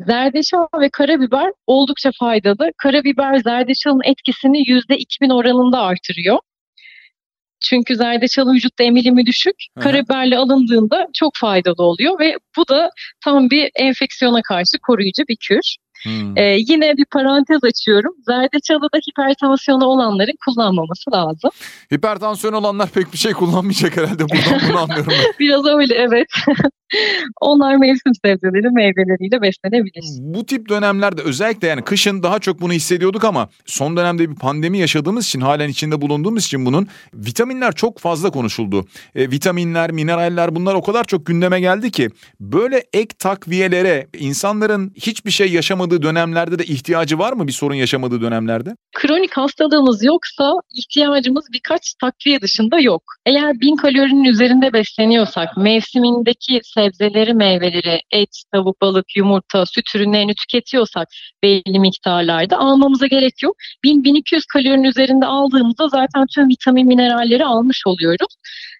Zerdeçal 0.00 0.66
ve 0.80 0.88
karabiber 0.90 1.50
oldukça 1.66 2.10
faydalı. 2.20 2.70
Karabiber 2.78 3.38
zerdeçalın 3.38 4.00
etkisini 4.04 4.58
%2000 4.58 5.32
oranında 5.34 5.80
artırıyor. 5.80 6.38
Çünkü 7.60 7.96
zerdeçalı 7.96 8.52
vücutta 8.52 8.84
emilimi 8.84 9.26
düşük. 9.26 9.54
Karabiberle 9.80 10.38
alındığında 10.38 11.06
çok 11.14 11.32
faydalı 11.36 11.82
oluyor 11.82 12.20
ve 12.20 12.36
bu 12.56 12.68
da 12.68 12.90
tam 13.24 13.50
bir 13.50 13.70
enfeksiyona 13.74 14.42
karşı 14.42 14.78
koruyucu 14.86 15.22
bir 15.28 15.36
kür. 15.48 15.76
Hmm. 16.04 16.38
Ee, 16.38 16.56
yine 16.68 16.96
bir 16.96 17.04
parantez 17.04 17.64
açıyorum. 17.64 18.12
Zerdeçalıda 18.26 18.98
hipertansiyonu 19.08 19.84
olanların 19.84 20.36
kullanmaması 20.46 21.10
lazım. 21.12 21.50
Hipertansiyon 21.94 22.52
olanlar 22.52 22.88
pek 22.88 23.12
bir 23.12 23.18
şey 23.18 23.32
kullanmayacak 23.32 23.96
herhalde. 23.96 24.22
Buradan 24.22 24.60
bunu 24.68 24.78
anlıyorum. 24.82 25.12
Biraz 25.40 25.66
öyle 25.66 25.94
evet. 25.94 26.28
Onlar 27.40 27.76
mevsim 27.76 28.12
sebzeleri 28.24 28.70
meyveleriyle 28.70 29.42
beslenebilir. 29.42 30.04
Bu 30.20 30.46
tip 30.46 30.68
dönemlerde 30.68 31.22
özellikle 31.22 31.68
yani 31.68 31.82
kışın 31.82 32.22
daha 32.22 32.38
çok 32.38 32.60
bunu 32.60 32.72
hissediyorduk 32.72 33.24
ama 33.24 33.48
son 33.66 33.96
dönemde 33.96 34.30
bir 34.30 34.34
pandemi 34.34 34.78
yaşadığımız 34.78 35.26
için 35.26 35.40
halen 35.40 35.68
içinde 35.68 36.00
bulunduğumuz 36.00 36.44
için 36.44 36.66
bunun 36.66 36.88
vitaminler 37.14 37.72
çok 37.72 37.98
fazla 37.98 38.30
konuşuldu. 38.30 38.86
E, 39.14 39.30
vitaminler, 39.30 39.92
mineraller 39.92 40.54
bunlar 40.54 40.74
o 40.74 40.82
kadar 40.82 41.04
çok 41.04 41.26
gündeme 41.26 41.60
geldi 41.60 41.90
ki 41.90 42.10
böyle 42.40 42.84
ek 42.92 43.14
takviyelere 43.18 44.06
insanların 44.18 44.92
hiçbir 44.96 45.30
şey 45.30 45.52
yaşamadığı 45.52 45.93
dönemlerde 46.02 46.58
de 46.58 46.64
ihtiyacı 46.64 47.18
var 47.18 47.32
mı 47.32 47.46
bir 47.46 47.52
sorun 47.52 47.74
yaşamadığı 47.74 48.20
dönemlerde? 48.20 48.76
Kronik 48.94 49.36
hastalığımız 49.36 50.04
yoksa 50.04 50.52
ihtiyacımız 50.74 51.44
birkaç 51.52 51.94
takviye 52.00 52.40
dışında 52.40 52.80
yok. 52.80 53.02
Eğer 53.26 53.60
bin 53.60 53.76
kalorinin 53.76 54.24
üzerinde 54.24 54.72
besleniyorsak 54.72 55.56
mevsimindeki 55.56 56.60
sebzeleri, 56.64 57.34
meyveleri, 57.34 58.00
et, 58.10 58.42
tavuk, 58.52 58.80
balık, 58.80 59.16
yumurta, 59.16 59.66
süt 59.66 59.94
ürünlerini 59.94 60.34
tüketiyorsak 60.34 61.08
belli 61.42 61.78
miktarlarda 61.78 62.58
almamıza 62.58 63.06
gerek 63.06 63.42
yok. 63.42 63.56
1000-1200 63.84 64.40
kalorinin 64.52 64.84
üzerinde 64.84 65.26
aldığımızda 65.26 65.88
zaten 65.88 66.26
tüm 66.34 66.48
vitamin 66.48 66.86
mineralleri 66.86 67.44
almış 67.44 67.82
oluyoruz. 67.86 68.36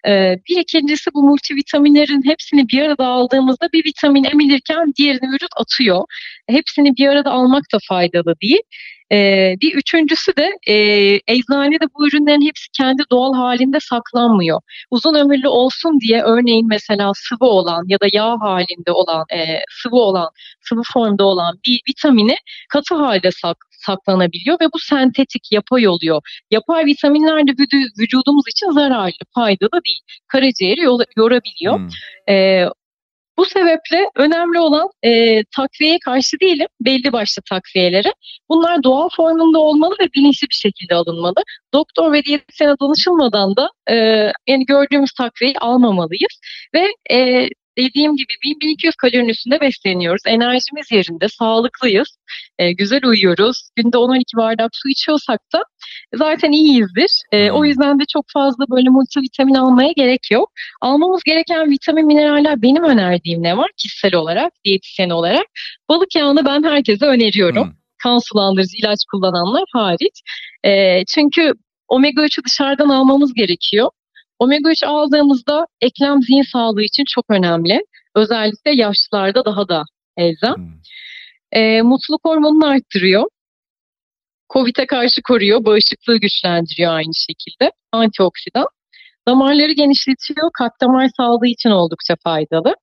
Ee, 0.07 0.37
bir 0.49 0.57
ikincisi 0.57 1.09
bu 1.13 1.23
multivitaminlerin 1.23 2.23
hepsini 2.25 2.69
bir 2.69 2.81
arada 2.81 3.05
aldığımızda 3.05 3.69
bir 3.73 3.85
vitamin 3.85 4.23
emilirken 4.23 4.93
diğerini 4.97 5.31
vücut 5.33 5.51
atıyor. 5.55 6.01
Hepsini 6.49 6.97
bir 6.97 7.04
arada 7.07 7.31
almak 7.31 7.63
da 7.73 7.77
faydalı 7.89 8.33
değil. 8.41 8.61
Ee, 9.11 9.55
bir 9.61 9.75
üçüncüsü 9.75 10.35
de 10.35 10.51
e, 10.67 10.73
eczanede 11.27 11.85
bu 11.93 12.07
ürünlerin 12.07 12.47
hepsi 12.47 12.67
kendi 12.77 13.03
doğal 13.11 13.33
halinde 13.33 13.77
saklanmıyor. 13.79 14.61
Uzun 14.91 15.15
ömürlü 15.15 15.47
olsun 15.47 15.99
diye 15.99 16.21
örneğin 16.21 16.67
mesela 16.67 17.11
sıvı 17.15 17.49
olan 17.49 17.83
ya 17.87 17.99
da 17.99 18.05
yağ 18.13 18.35
halinde 18.41 18.91
olan, 18.91 19.25
e, 19.33 19.59
sıvı 19.69 19.95
olan, 19.95 20.29
sıvı 20.61 20.81
formda 20.93 21.23
olan 21.23 21.59
bir 21.67 21.79
vitamini 21.89 22.35
katı 22.69 22.95
halde 22.95 23.31
sak, 23.31 23.57
saklanabiliyor 23.85 24.57
ve 24.61 24.65
bu 24.73 24.79
sentetik, 24.79 25.51
yapay 25.51 25.87
oluyor. 25.87 26.21
Yapay 26.51 26.85
vitaminler 26.85 27.47
de 27.47 27.51
vücudumuz 27.99 28.43
için 28.49 28.71
zararlı, 28.71 29.25
faydalı 29.35 29.81
değil. 29.85 30.01
Karaciğeri 30.27 30.81
yorabiliyor. 31.17 31.79
Hmm. 31.79 31.89
E, 32.29 32.65
bu 33.37 33.45
sebeple 33.45 34.09
önemli 34.15 34.59
olan 34.59 34.89
e, 35.03 35.43
takviyeye 35.55 35.99
karşı 36.05 36.39
değilim, 36.39 36.67
belli 36.81 37.13
başlı 37.13 37.41
takviyelere. 37.49 38.13
Bunlar 38.49 38.83
doğal 38.83 39.09
formunda 39.15 39.59
olmalı 39.59 39.95
ve 40.01 40.07
bilinçli 40.15 40.49
bir 40.49 40.55
şekilde 40.55 40.95
alınmalı. 40.95 41.43
Doktor 41.73 42.13
ve 42.13 42.23
diyetisyene 42.23 42.75
danışılmadan 42.81 43.55
da 43.55 43.69
e, 43.89 43.95
yani 44.47 44.65
gördüğümüz 44.65 45.11
takviyeyi 45.13 45.57
almamalıyız. 45.59 46.39
Ve 46.73 46.87
e, 47.11 47.49
dediğim 47.77 48.15
gibi 48.15 48.33
1200 48.43 48.95
kalorinin 48.95 49.29
üstünde 49.29 49.61
besleniyoruz. 49.61 50.21
Enerjimiz 50.25 50.91
yerinde, 50.91 51.29
sağlıklıyız, 51.29 52.17
e, 52.59 52.71
güzel 52.71 53.05
uyuyoruz. 53.05 53.69
Günde 53.75 53.97
10-12 53.97 54.37
bardak 54.37 54.69
su 54.73 54.89
içiyorsak 54.89 55.39
da 55.53 55.63
zaten 56.15 56.51
iyiyizdir. 56.51 57.11
E, 57.31 57.51
o 57.51 57.57
hmm. 57.57 57.65
yüzden 57.65 57.99
de 57.99 58.03
çok 58.13 58.25
fazla 58.33 58.65
böyle 58.69 58.89
multivitamin 58.89 59.55
almaya 59.55 59.91
gerek 59.91 60.31
yok. 60.31 60.51
Almamız 60.81 61.23
gereken 61.23 61.71
vitamin, 61.71 62.05
mineraller 62.05 62.61
benim 62.61 62.83
önerdiğim 62.83 63.43
ne 63.43 63.57
var 63.57 63.69
kişisel 63.77 64.15
olarak, 64.15 64.53
diyetisyen 64.65 65.09
olarak? 65.09 65.45
Balık 65.89 66.15
yağını 66.15 66.45
ben 66.45 66.63
herkese 66.63 67.05
öneriyorum. 67.05 67.63
Hmm. 67.63 67.73
Kan 68.03 68.19
sulandırıcı 68.19 68.77
ilaç 68.77 68.99
kullananlar 69.11 69.63
hariç. 69.73 70.21
E, 70.63 71.03
çünkü 71.05 71.53
omega 71.87 72.21
3'ü 72.21 72.43
dışarıdan 72.45 72.89
almamız 72.89 73.33
gerekiyor. 73.33 73.89
Omega 74.39 74.69
3 74.69 74.83
aldığımızda 74.83 75.65
eklem 75.81 76.21
zihin 76.21 76.51
sağlığı 76.51 76.83
için 76.83 77.03
çok 77.15 77.25
önemli. 77.29 77.81
Özellikle 78.15 78.71
yaşlılarda 78.71 79.45
daha 79.45 79.67
da 79.67 79.83
elzem. 80.17 80.55
Hmm. 80.55 80.81
E, 81.51 81.81
mutluluk 81.81 82.25
hormonunu 82.25 82.65
arttırıyor. 82.65 83.25
Covid'e 84.53 84.85
karşı 84.85 85.21
koruyor, 85.21 85.65
bağışıklığı 85.65 86.17
güçlendiriyor 86.17 86.93
aynı 86.93 87.15
şekilde. 87.15 87.71
Antioksidan. 87.91 88.67
Damarları 89.27 89.71
genişletiyor, 89.71 90.49
kalp 90.57 90.71
damar 90.81 91.09
sağlığı 91.17 91.47
için 91.47 91.69
oldukça 91.69 92.15
faydalı. 92.23 92.75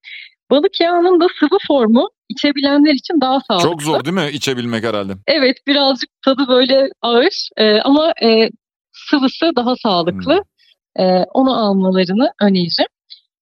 Balık 0.51 0.81
yağının 0.81 1.21
da 1.21 1.27
sıvı 1.41 1.59
formu 1.69 2.09
içebilenler 2.29 2.93
için 2.93 3.21
daha 3.21 3.39
sağlıklı. 3.49 3.69
Çok 3.69 3.83
zor 3.83 4.05
değil 4.05 4.17
mi 4.17 4.31
içebilmek 4.33 4.85
herhalde? 4.85 5.13
Evet 5.27 5.57
birazcık 5.67 6.11
tadı 6.25 6.49
böyle 6.49 6.89
ağır 7.03 7.49
e, 7.57 7.81
ama 7.81 8.13
e, 8.23 8.51
sıvısı 8.93 9.57
daha 9.57 9.77
sağlıklı. 9.77 10.35
Hmm 10.35 10.52
e, 10.99 11.03
onu 11.35 11.59
almalarını 11.59 12.33
öneririm. 12.41 12.87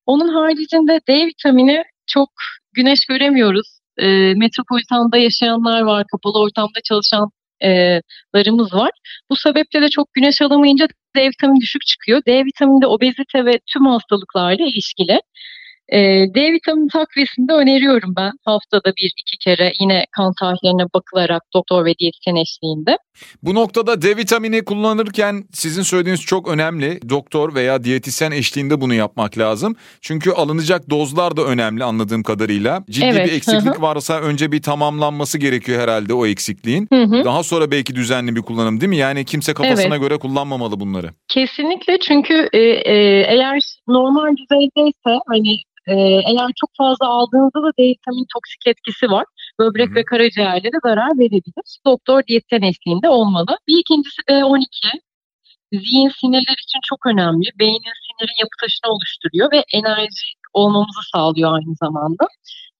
Onun 0.07 0.29
haricinde 0.29 1.01
D 1.09 1.27
vitamini 1.27 1.85
çok 2.07 2.31
güneş 2.73 3.07
göremiyoruz. 3.07 3.81
E, 3.99 4.35
metropolitanda 4.35 5.17
yaşayanlar 5.19 5.83
var, 5.83 6.05
kapalı 6.13 6.43
ortamda 6.43 6.81
çalışanlarımız 6.85 8.75
var. 8.75 8.91
Bu 9.31 9.37
sebeple 9.37 9.83
de 9.83 9.89
çok 9.89 10.13
güneş 10.15 10.43
alamayınca 10.43 10.89
D 11.17 11.29
vitamini 11.29 11.61
düşük 11.61 11.87
çıkıyor. 11.87 12.23
D 12.27 12.45
vitamini 12.45 12.83
de 12.83 12.87
obezite 12.87 13.45
ve 13.45 13.61
tüm 13.73 13.87
hastalıklarla 13.87 14.65
ilişkili. 14.65 15.21
E, 15.93 15.99
D 16.35 16.53
vitamini 16.53 16.89
takviyesinde 16.89 17.53
öneriyorum 17.53 18.15
ben 18.17 18.33
haftada 18.45 18.93
bir 18.97 19.13
iki 19.23 19.39
kere 19.39 19.73
yine 19.81 20.05
kan 20.17 20.33
tahlillerine 20.41 20.87
bakılarak 20.95 21.43
doktor 21.55 21.85
ve 21.85 21.95
diyetisyen 21.99 22.37
eşliğinde. 22.37 22.99
Bu 23.43 23.55
noktada 23.55 24.03
D 24.03 24.17
vitamini 24.17 24.65
kullanırken 24.65 25.45
sizin 25.53 25.83
söylediğiniz 25.83 26.21
çok 26.21 26.49
önemli. 26.49 27.01
Doktor 27.09 27.55
veya 27.55 27.85
diyetisyen 27.85 28.31
eşliğinde 28.31 28.81
bunu 28.81 28.95
yapmak 28.95 29.39
lazım. 29.39 29.77
Çünkü 30.01 30.31
alınacak 30.31 30.91
dozlar 30.91 31.37
da 31.37 31.43
önemli 31.43 31.85
anladığım 31.85 32.23
kadarıyla. 32.23 32.85
Ciddi 32.91 33.05
evet, 33.05 33.27
bir 33.27 33.33
eksiklik 33.33 33.79
hı. 33.79 33.83
varsa 33.83 34.21
önce 34.21 34.53
bir 34.53 34.63
tamamlanması 34.63 35.39
gerekiyor 35.39 35.81
herhalde 35.83 36.15
o 36.15 36.27
eksikliğin. 36.27 36.89
Hı 36.93 37.03
hı. 37.03 37.25
Daha 37.25 37.43
sonra 37.43 37.71
belki 37.71 37.95
düzenli 37.95 38.37
bir 38.37 38.43
kullanım 38.43 38.81
değil 38.81 38.91
mi? 38.91 38.97
Yani 38.97 39.25
kimse 39.25 39.55
kafasına 39.55 39.95
evet. 39.95 40.01
göre 40.01 40.19
kullanmamalı 40.19 40.81
bunları. 40.81 41.11
Kesinlikle 41.29 41.99
çünkü 41.99 42.49
e, 42.53 42.59
e, 42.59 42.95
eğer 43.29 43.61
normal 43.89 44.37
düzeydeyse 44.37 45.21
hani 45.27 45.59
ee, 45.91 45.95
eğer 46.31 46.51
çok 46.61 46.71
fazla 46.79 47.07
aldığınızda 47.07 47.61
da 47.63 47.71
D 47.79 47.83
vitamin 47.83 48.27
toksik 48.35 48.67
etkisi 48.67 49.07
var. 49.11 49.25
Böbrek 49.61 49.89
Hı-hı. 49.89 49.95
ve 49.95 50.05
karaciğerlere 50.05 50.79
zarar 50.85 51.19
verebilir. 51.19 51.69
Doktor 51.87 52.23
diyetten 52.29 52.63
eşliğinde 52.63 53.09
olmalı. 53.09 53.59
Bir 53.69 53.79
ikincisi 53.79 54.23
B12. 54.29 54.65
Zihin 55.73 56.11
sinirler 56.21 56.59
için 56.67 56.81
çok 56.83 57.07
önemli. 57.07 57.49
Beynin 57.59 57.95
sinirin 58.05 58.41
yapı 58.41 58.57
taşını 58.61 58.91
oluşturuyor 58.95 59.53
ve 59.53 59.65
enerji 59.75 60.27
olmamızı 60.53 61.03
sağlıyor 61.15 61.53
aynı 61.53 61.75
zamanda. 61.83 62.27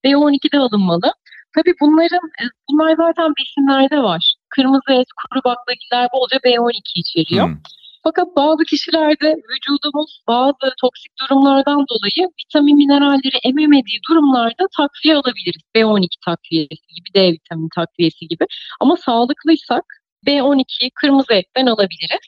B12 0.05 0.53
de 0.53 0.59
alınmalı. 0.59 1.13
Tabii 1.57 1.75
bunların 1.81 2.27
e, 2.43 2.45
bunlar 2.71 2.97
zaten 2.97 3.33
besinlerde 3.39 4.03
var. 4.03 4.35
Kırmızı 4.49 4.93
et, 5.01 5.07
kuru 5.19 5.41
baklagiller 5.45 6.09
bolca 6.15 6.37
B12 6.37 6.73
içeriyor. 6.95 7.47
Hmm. 7.47 7.57
Fakat 8.05 8.37
bazı 8.37 8.65
kişilerde 8.65 9.35
vücudumuz 9.51 10.23
bazı 10.29 10.75
toksik 10.81 11.13
durumlardan 11.21 11.87
dolayı 11.91 12.29
vitamin 12.41 12.77
mineralleri 12.77 13.39
ememediği 13.45 13.99
durumlarda 14.11 14.67
takviye 14.77 15.15
alabiliriz. 15.15 15.63
B12 15.75 16.07
takviyesi 16.27 16.87
gibi, 16.97 17.09
D 17.15 17.33
vitamin 17.33 17.69
takviyesi 17.77 18.29
gibi. 18.29 18.45
Ama 18.81 18.97
sağlıklıysak 18.97 19.85
B12'yi 20.27 20.91
kırmızı 20.95 21.33
etten 21.35 21.67
alabiliriz. 21.67 22.27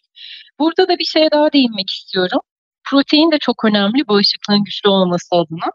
Burada 0.59 0.89
da 0.89 0.99
bir 0.99 1.05
şey 1.05 1.31
daha 1.33 1.53
değinmek 1.53 1.91
istiyorum. 1.91 2.41
Protein 2.91 3.31
de 3.31 3.39
çok 3.39 3.65
önemli 3.65 4.09
bağışıklığın 4.09 4.65
güçlü 4.65 4.89
olması 4.89 5.29
adına. 5.37 5.71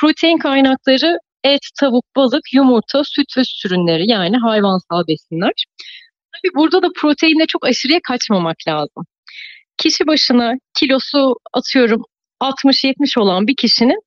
Protein 0.00 0.38
kaynakları 0.38 1.18
et, 1.44 1.60
tavuk, 1.80 2.04
balık, 2.16 2.42
yumurta, 2.54 3.04
süt 3.04 3.36
ve 3.38 3.44
süt 3.44 3.66
ürünleri 3.66 4.10
yani 4.10 4.36
hayvansal 4.36 5.06
besinler. 5.08 5.64
Tabii 6.32 6.54
burada 6.54 6.82
da 6.82 6.88
proteinde 6.96 7.46
çok 7.46 7.66
aşırıya 7.66 8.00
kaçmamak 8.08 8.56
lazım 8.68 9.04
kişi 9.78 10.06
başına 10.06 10.52
kilosu 10.78 11.34
atıyorum 11.52 12.02
60-70 12.40 13.20
olan 13.20 13.46
bir 13.46 13.56
kişinin 13.56 14.00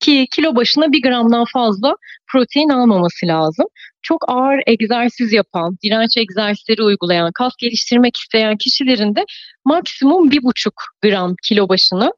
ki 0.00 0.26
kilo 0.30 0.56
başına 0.56 0.92
bir 0.92 1.02
gramdan 1.02 1.44
fazla 1.52 1.94
protein 2.32 2.68
almaması 2.68 3.26
lazım. 3.26 3.66
Çok 4.02 4.24
ağır 4.28 4.60
egzersiz 4.66 5.32
yapan, 5.32 5.76
direnç 5.82 6.16
egzersizleri 6.16 6.82
uygulayan, 6.82 7.30
kas 7.34 7.52
geliştirmek 7.58 8.16
isteyen 8.16 8.56
kişilerin 8.56 9.14
de 9.14 9.24
maksimum 9.64 10.30
bir 10.30 10.42
buçuk 10.42 10.74
gram 11.02 11.34
kilo 11.48 11.68
başına 11.68 12.12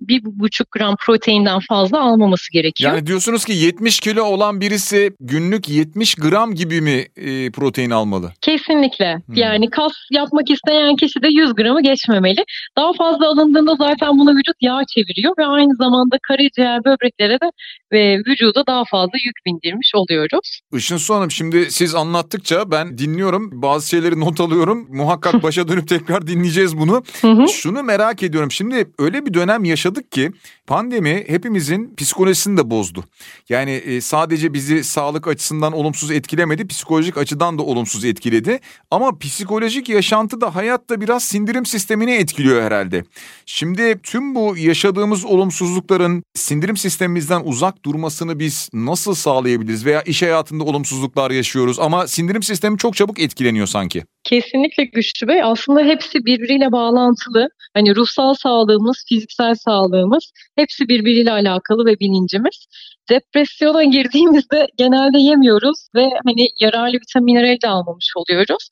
bir 0.00 0.22
buçuk 0.24 0.70
gram 0.70 0.96
proteinden 1.06 1.60
fazla 1.68 2.00
almaması 2.00 2.52
gerekiyor. 2.52 2.92
Yani 2.92 3.06
diyorsunuz 3.06 3.44
ki 3.44 3.52
70 3.52 4.00
kilo 4.00 4.22
olan 4.22 4.60
birisi 4.60 5.12
günlük 5.20 5.68
70 5.68 6.14
gram 6.14 6.54
gibi 6.54 6.80
mi 6.80 7.06
e, 7.16 7.50
protein 7.50 7.90
almalı? 7.90 8.32
Kesinlikle. 8.40 9.22
Hmm. 9.26 9.34
Yani 9.34 9.70
kas 9.70 9.92
yapmak 10.10 10.50
isteyen 10.50 10.96
kişi 10.96 11.22
de 11.22 11.28
100 11.28 11.54
gramı 11.54 11.82
geçmemeli. 11.82 12.44
Daha 12.76 12.92
fazla 12.92 13.28
alındığında 13.28 13.74
zaten 13.76 14.18
buna 14.18 14.30
vücut 14.30 14.56
yağ 14.60 14.80
çeviriyor 14.94 15.34
ve 15.38 15.46
aynı 15.46 15.74
zamanda 15.74 16.16
karaciğer 16.28 16.84
böbreklere 16.84 17.40
de 17.40 17.50
ve 17.92 18.18
vücuda 18.18 18.66
daha 18.66 18.84
fazla 18.84 19.12
yük 19.24 19.36
bindirmiş 19.46 19.92
oluyoruz. 19.94 20.60
Işın 20.72 20.96
Su 20.96 21.14
Hanım 21.14 21.30
şimdi 21.30 21.70
siz 21.70 21.94
anlattıkça 21.94 22.70
ben 22.70 22.98
dinliyorum. 22.98 23.62
Bazı 23.62 23.88
şeyleri 23.88 24.20
not 24.20 24.40
alıyorum. 24.40 24.86
Muhakkak 24.90 25.42
başa 25.42 25.68
dönüp 25.68 25.88
tekrar 25.88 26.26
dinleyeceğiz 26.26 26.78
bunu. 26.78 27.02
Şunu 27.48 27.82
merak 27.82 28.22
ediyorum. 28.22 28.50
Şimdi 28.50 28.90
öyle 28.98 29.26
bir 29.26 29.34
dönem 29.34 29.49
yaşadık 29.58 30.12
ki 30.12 30.32
pandemi 30.66 31.24
hepimizin 31.26 31.94
psikolojisini 31.96 32.56
de 32.56 32.70
bozdu. 32.70 33.04
Yani 33.48 33.70
e, 33.70 34.00
sadece 34.00 34.54
bizi 34.54 34.84
sağlık 34.84 35.28
açısından 35.28 35.72
olumsuz 35.72 36.10
etkilemedi, 36.10 36.66
psikolojik 36.66 37.18
açıdan 37.18 37.58
da 37.58 37.62
olumsuz 37.62 38.04
etkiledi. 38.04 38.60
Ama 38.90 39.18
psikolojik 39.18 39.88
yaşantı 39.88 40.40
da 40.40 40.54
hayatta 40.54 41.00
biraz 41.00 41.24
sindirim 41.24 41.66
sistemini 41.66 42.10
etkiliyor 42.10 42.62
herhalde. 42.62 43.04
Şimdi 43.46 44.00
tüm 44.02 44.34
bu 44.34 44.56
yaşadığımız 44.56 45.24
olumsuzlukların 45.24 46.22
sindirim 46.34 46.76
sistemimizden 46.76 47.42
uzak 47.44 47.84
durmasını 47.84 48.38
biz 48.38 48.68
nasıl 48.72 49.14
sağlayabiliriz? 49.14 49.84
Veya 49.86 50.02
iş 50.02 50.22
hayatında 50.22 50.64
olumsuzluklar 50.64 51.30
yaşıyoruz 51.30 51.78
ama 51.78 52.06
sindirim 52.06 52.42
sistemi 52.42 52.78
çok 52.78 52.96
çabuk 52.96 53.20
etkileniyor 53.20 53.66
sanki. 53.66 54.04
Kesinlikle 54.24 54.84
güçlü 54.84 55.28
Bey. 55.28 55.42
Aslında 55.42 55.80
hepsi 55.80 56.24
birbiriyle 56.24 56.72
bağlantılı. 56.72 57.48
Hani 57.74 57.96
ruhsal 57.96 58.34
sağlığımız, 58.34 59.04
fiziksel 59.08 59.54
sağlığımız 59.54 60.32
hepsi 60.56 60.88
birbiriyle 60.88 61.32
alakalı 61.32 61.86
ve 61.86 62.00
bilincimiz. 62.00 62.66
Depresyona 63.10 63.84
girdiğimizde 63.84 64.66
genelde 64.76 65.18
yemiyoruz 65.18 65.88
ve 65.94 66.10
hani 66.26 66.48
yararlı 66.60 66.96
vitaminleri 66.96 67.62
de 67.62 67.68
almamış 67.68 68.12
oluyoruz. 68.16 68.68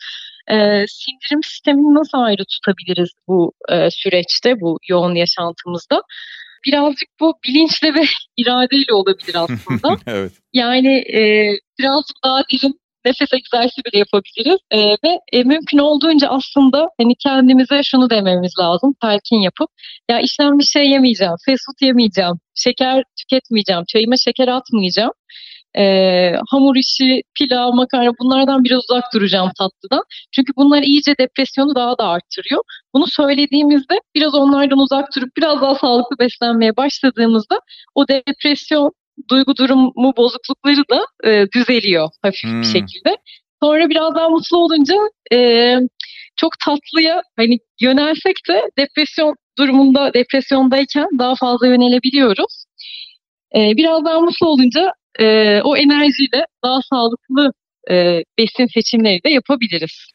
Ee, 0.51 0.85
sindirim 0.89 1.43
sistemini 1.43 1.95
nasıl 1.95 2.19
ayrı 2.19 2.45
tutabiliriz 2.45 3.11
bu 3.29 3.53
e, 3.69 3.91
süreçte, 3.91 4.61
bu 4.61 4.79
yoğun 4.89 5.15
yaşantımızda? 5.15 6.03
Birazcık 6.67 7.09
bu 7.21 7.35
bilinçle 7.47 7.95
ve 7.95 8.05
iradeyle 8.37 8.93
olabilir 8.93 9.35
aslında. 9.35 9.97
evet. 10.07 10.33
Yani 10.53 10.95
e, 11.15 11.53
birazcık 11.79 12.17
daha 12.25 12.43
derin 12.53 12.81
nefes 13.09 13.33
egzersizi 13.33 13.85
bile 13.85 13.99
yapabiliriz. 13.99 14.59
E, 14.71 14.79
ve 15.05 15.13
e, 15.33 15.43
mümkün 15.45 15.79
olduğunca 15.79 16.29
aslında 16.29 16.89
hani 17.01 17.15
kendimize 17.25 17.83
şunu 17.83 18.11
dememiz 18.11 18.53
lazım. 18.59 18.95
Telkin 19.03 19.41
yapıp 19.41 19.69
ya 20.11 20.21
işlem 20.21 20.59
bir 20.59 20.65
şey 20.65 20.91
yemeyeceğim, 20.91 21.35
fast 21.47 21.63
food 21.67 21.87
yemeyeceğim, 21.87 22.35
şeker 22.55 23.03
tüketmeyeceğim, 23.21 23.85
çayıma 23.89 24.17
şeker 24.17 24.49
atmayacağım. 24.49 25.13
E, 25.79 25.85
hamur 26.51 26.77
işi, 26.77 27.23
pilav, 27.39 27.73
makarna 27.73 28.11
bunlardan 28.21 28.65
biraz 28.65 28.79
uzak 28.91 29.05
duracağım 29.15 29.51
tatlıdan. 29.59 30.03
Çünkü 30.33 30.53
bunlar 30.57 30.83
iyice 30.83 31.15
depresyonu 31.21 31.75
daha 31.75 31.99
da 31.99 32.05
arttırıyor. 32.05 32.63
Bunu 32.95 33.05
söylediğimizde 33.07 33.95
biraz 34.15 34.35
onlardan 34.35 34.79
uzak 34.79 35.17
durup 35.17 35.37
biraz 35.37 35.61
daha 35.61 35.75
sağlıklı 35.75 36.19
beslenmeye 36.19 36.77
başladığımızda 36.77 37.61
o 37.95 38.09
depresyon 38.09 38.93
duygu 39.31 39.57
durumu 39.57 40.13
bozuklukları 40.17 40.83
da 40.91 41.07
e, 41.25 41.47
düzeliyor 41.55 42.09
hafif 42.23 42.51
hmm. 42.51 42.61
bir 42.61 42.67
şekilde. 42.67 43.17
Sonra 43.63 43.89
biraz 43.89 44.15
daha 44.15 44.29
mutlu 44.29 44.57
olunca 44.59 44.95
e, 45.33 45.39
çok 46.37 46.53
tatlıya 46.65 47.23
hani 47.37 47.59
yönelsek 47.81 48.37
de 48.49 48.63
depresyon 48.79 49.35
durumunda 49.59 50.15
depresyondayken 50.15 51.07
daha 51.19 51.35
fazla 51.35 51.67
yönelebiliyoruz. 51.67 52.65
E, 53.57 53.77
biraz 53.77 54.05
daha 54.05 54.21
mutlu 54.21 54.49
olunca 54.49 54.93
e, 55.19 55.61
o 55.63 55.77
enerjiyle 55.77 56.47
daha 56.65 56.81
sağlıklı 56.91 57.53
e, 57.91 58.23
besin 58.39 58.67
seçimleri 58.75 59.21
de 59.25 59.31
yapabiliriz. 59.31 60.07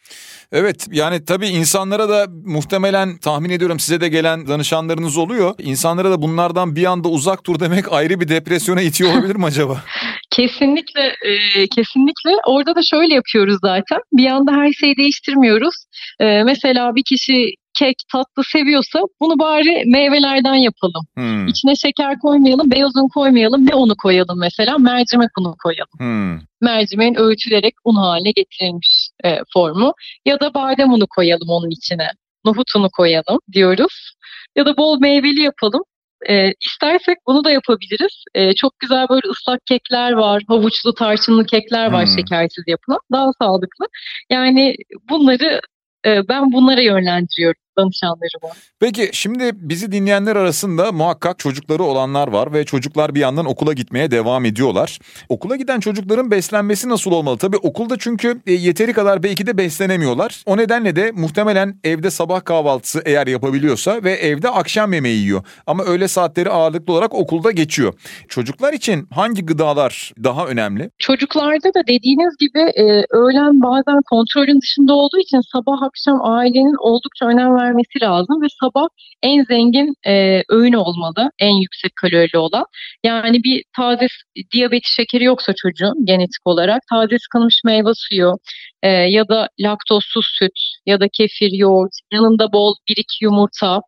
Evet 0.51 0.87
yani 0.91 1.25
tabii 1.25 1.47
insanlara 1.47 2.09
da 2.09 2.25
muhtemelen 2.45 3.17
tahmin 3.17 3.49
ediyorum 3.49 3.79
size 3.79 4.01
de 4.01 4.09
gelen 4.09 4.47
danışanlarınız 4.47 5.17
oluyor. 5.17 5.55
İnsanlara 5.59 6.11
da 6.11 6.21
bunlardan 6.21 6.75
bir 6.75 6.85
anda 6.85 7.09
uzak 7.09 7.45
dur 7.45 7.59
demek 7.59 7.91
ayrı 7.91 8.19
bir 8.19 8.27
depresyona 8.27 8.81
itiyor 8.81 9.13
olabilir 9.13 9.35
mi 9.35 9.45
acaba? 9.45 9.83
kesinlikle 10.31 11.01
e, 11.01 11.67
kesinlikle 11.67 12.31
orada 12.47 12.75
da 12.75 12.81
şöyle 12.83 13.13
yapıyoruz 13.13 13.57
zaten. 13.61 13.99
Bir 14.13 14.27
anda 14.27 14.51
her 14.51 14.71
şeyi 14.71 14.97
değiştirmiyoruz. 14.97 15.75
E, 16.19 16.43
mesela 16.43 16.95
bir 16.95 17.03
kişi 17.03 17.53
kek, 17.73 17.95
tatlı 18.11 18.43
seviyorsa 18.43 18.99
bunu 19.21 19.39
bari 19.39 19.83
meyvelerden 19.85 20.55
yapalım. 20.55 21.05
Hmm. 21.15 21.47
İçine 21.47 21.75
şeker 21.75 22.19
koymayalım, 22.19 22.71
beyaz 22.71 22.95
un 22.95 23.07
koymayalım. 23.07 23.65
Ne 23.65 23.75
unu 23.75 23.95
koyalım 23.95 24.39
mesela? 24.39 24.77
Mercimek 24.77 25.29
unu 25.39 25.55
koyalım. 25.63 25.99
Hmm. 25.99 26.39
Mercimeğin 26.61 27.15
öğütülerek 27.19 27.73
un 27.85 27.95
haline 27.95 28.31
getirilmiş 28.31 29.09
e, 29.23 29.37
formu. 29.53 29.93
Ya 30.25 30.39
da 30.39 30.53
badem 30.53 30.93
unu 30.93 31.07
koyalım 31.07 31.49
onun 31.49 31.69
içine. 31.69 32.07
Nohut 32.45 32.75
unu 32.75 32.89
koyalım 32.89 33.39
diyoruz. 33.51 34.13
Ya 34.55 34.65
da 34.65 34.77
bol 34.77 34.99
meyveli 34.99 35.41
yapalım. 35.41 35.83
E, 36.29 36.53
istersek 36.65 37.17
bunu 37.27 37.43
da 37.43 37.51
yapabiliriz. 37.51 38.23
E, 38.35 38.53
çok 38.53 38.79
güzel 38.79 39.09
böyle 39.09 39.27
ıslak 39.29 39.59
kekler 39.65 40.11
var, 40.11 40.43
havuçlu 40.47 40.93
tarçınlı 40.93 41.45
kekler 41.45 41.91
var 41.91 42.05
hmm. 42.05 42.15
şekersiz 42.17 42.63
yapılan. 42.67 42.99
Daha 43.11 43.31
sağlıklı. 43.41 43.85
Yani 44.29 44.75
bunları 45.09 45.61
e, 46.05 46.27
ben 46.27 46.51
bunlara 46.51 46.81
yönlendiriyorum 46.81 47.62
danışanlarıma. 47.77 48.49
Peki 48.79 49.09
şimdi 49.13 49.51
bizi 49.55 49.91
dinleyenler 49.91 50.35
arasında 50.35 50.91
muhakkak 50.91 51.39
çocukları 51.39 51.83
olanlar 51.83 52.27
var 52.27 52.53
ve 52.53 52.65
çocuklar 52.65 53.15
bir 53.15 53.19
yandan 53.19 53.45
okula 53.45 53.73
gitmeye 53.73 54.11
devam 54.11 54.45
ediyorlar. 54.45 54.99
Okula 55.29 55.55
giden 55.55 55.79
çocukların 55.79 56.31
beslenmesi 56.31 56.89
nasıl 56.89 57.11
olmalı? 57.11 57.37
Tabii 57.37 57.57
okulda 57.57 57.97
çünkü 57.99 58.41
e, 58.47 58.53
yeteri 58.53 58.93
kadar 58.93 59.23
belki 59.23 59.47
de 59.47 59.57
beslenemiyorlar. 59.57 60.43
O 60.45 60.57
nedenle 60.57 60.95
de 60.95 61.11
muhtemelen 61.11 61.79
evde 61.83 62.11
sabah 62.11 62.45
kahvaltısı 62.45 63.01
eğer 63.05 63.27
yapabiliyorsa 63.27 64.03
ve 64.03 64.11
evde 64.11 64.49
akşam 64.49 64.93
yemeği 64.93 65.21
yiyor. 65.21 65.43
Ama 65.67 65.83
öğle 65.83 66.07
saatleri 66.07 66.49
ağırlıklı 66.49 66.93
olarak 66.93 67.13
okulda 67.13 67.51
geçiyor. 67.51 67.93
Çocuklar 68.27 68.73
için 68.73 69.07
hangi 69.11 69.45
gıdalar 69.45 70.13
daha 70.23 70.47
önemli? 70.47 70.89
Çocuklarda 70.99 71.73
da 71.73 71.87
dediğiniz 71.87 72.37
gibi 72.37 72.59
e, 72.59 73.05
öğlen 73.09 73.61
bazen 73.61 74.01
kontrolün 74.11 74.61
dışında 74.61 74.93
olduğu 74.93 75.19
için 75.19 75.41
sabah 75.51 75.81
akşam 75.83 76.19
ailenin 76.25 76.75
oldukça 76.79 77.25
önem 77.25 77.55
vermesi 77.63 78.01
lazım 78.01 78.41
ve 78.41 78.47
sabah 78.59 78.87
en 79.21 79.43
zengin 79.43 79.93
e, 80.07 80.43
öğün 80.49 80.73
olmalı, 80.73 81.31
en 81.39 81.55
yüksek 81.55 81.95
kalorili 81.95 82.37
olan. 82.37 82.65
Yani 83.03 83.43
bir 83.43 83.63
taze 83.75 84.07
diyabeti 84.53 84.93
şekeri 84.93 85.23
yoksa 85.23 85.53
çocuğun 85.57 86.05
genetik 86.05 86.41
olarak 86.45 86.81
taze 86.89 87.19
sıkılmış 87.19 87.61
meyve 87.65 87.91
suyu 87.95 88.35
e, 88.83 88.89
ya 88.89 89.27
da 89.27 89.47
laktozsuz 89.59 90.25
süt 90.39 90.59
ya 90.85 90.99
da 90.99 91.07
kefir, 91.13 91.51
yoğurt, 91.51 91.91
yanında 92.13 92.53
bol 92.53 92.75
bir 92.89 92.97
iki 92.97 93.25
yumurta, 93.25 93.81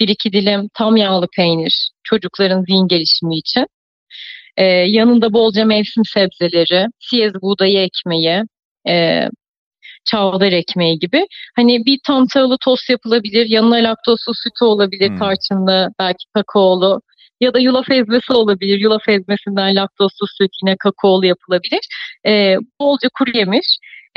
bir 0.00 0.08
iki 0.08 0.32
dilim 0.32 0.68
tam 0.74 0.96
yağlı 0.96 1.26
peynir 1.36 1.90
çocukların 2.04 2.64
zihin 2.68 2.88
gelişimi 2.88 3.36
için. 3.36 3.66
Ee, 4.56 4.64
yanında 4.64 5.32
bolca 5.32 5.64
mevsim 5.64 6.04
sebzeleri, 6.04 6.86
siyez 7.00 7.32
buğdayı 7.42 7.78
ekmeği, 7.78 8.42
e, 8.88 9.28
çavdar 10.04 10.52
ekmeği 10.52 10.98
gibi. 10.98 11.26
Hani 11.56 11.86
bir 11.86 11.98
tam 12.06 12.26
tahıllı 12.26 12.56
tost 12.64 12.90
yapılabilir. 12.90 13.46
Yanına 13.46 13.76
laktozlu 13.76 14.34
sütü 14.34 14.64
olabilir, 14.64 15.08
hmm. 15.08 15.18
tarçınlı, 15.18 15.88
belki 15.98 16.24
kakaolu. 16.34 17.00
Ya 17.40 17.54
da 17.54 17.58
yulaf 17.58 17.90
ezmesi 17.90 18.32
olabilir. 18.32 18.78
Yulaf 18.78 19.08
ezmesinden 19.08 19.76
laktozlu 19.76 20.26
süt 20.38 20.50
yine 20.62 20.76
kakaolu 20.76 21.26
yapılabilir. 21.26 21.80
E, 22.26 22.56
bolca 22.80 23.08
kuru 23.18 23.38
yemiş. 23.38 23.66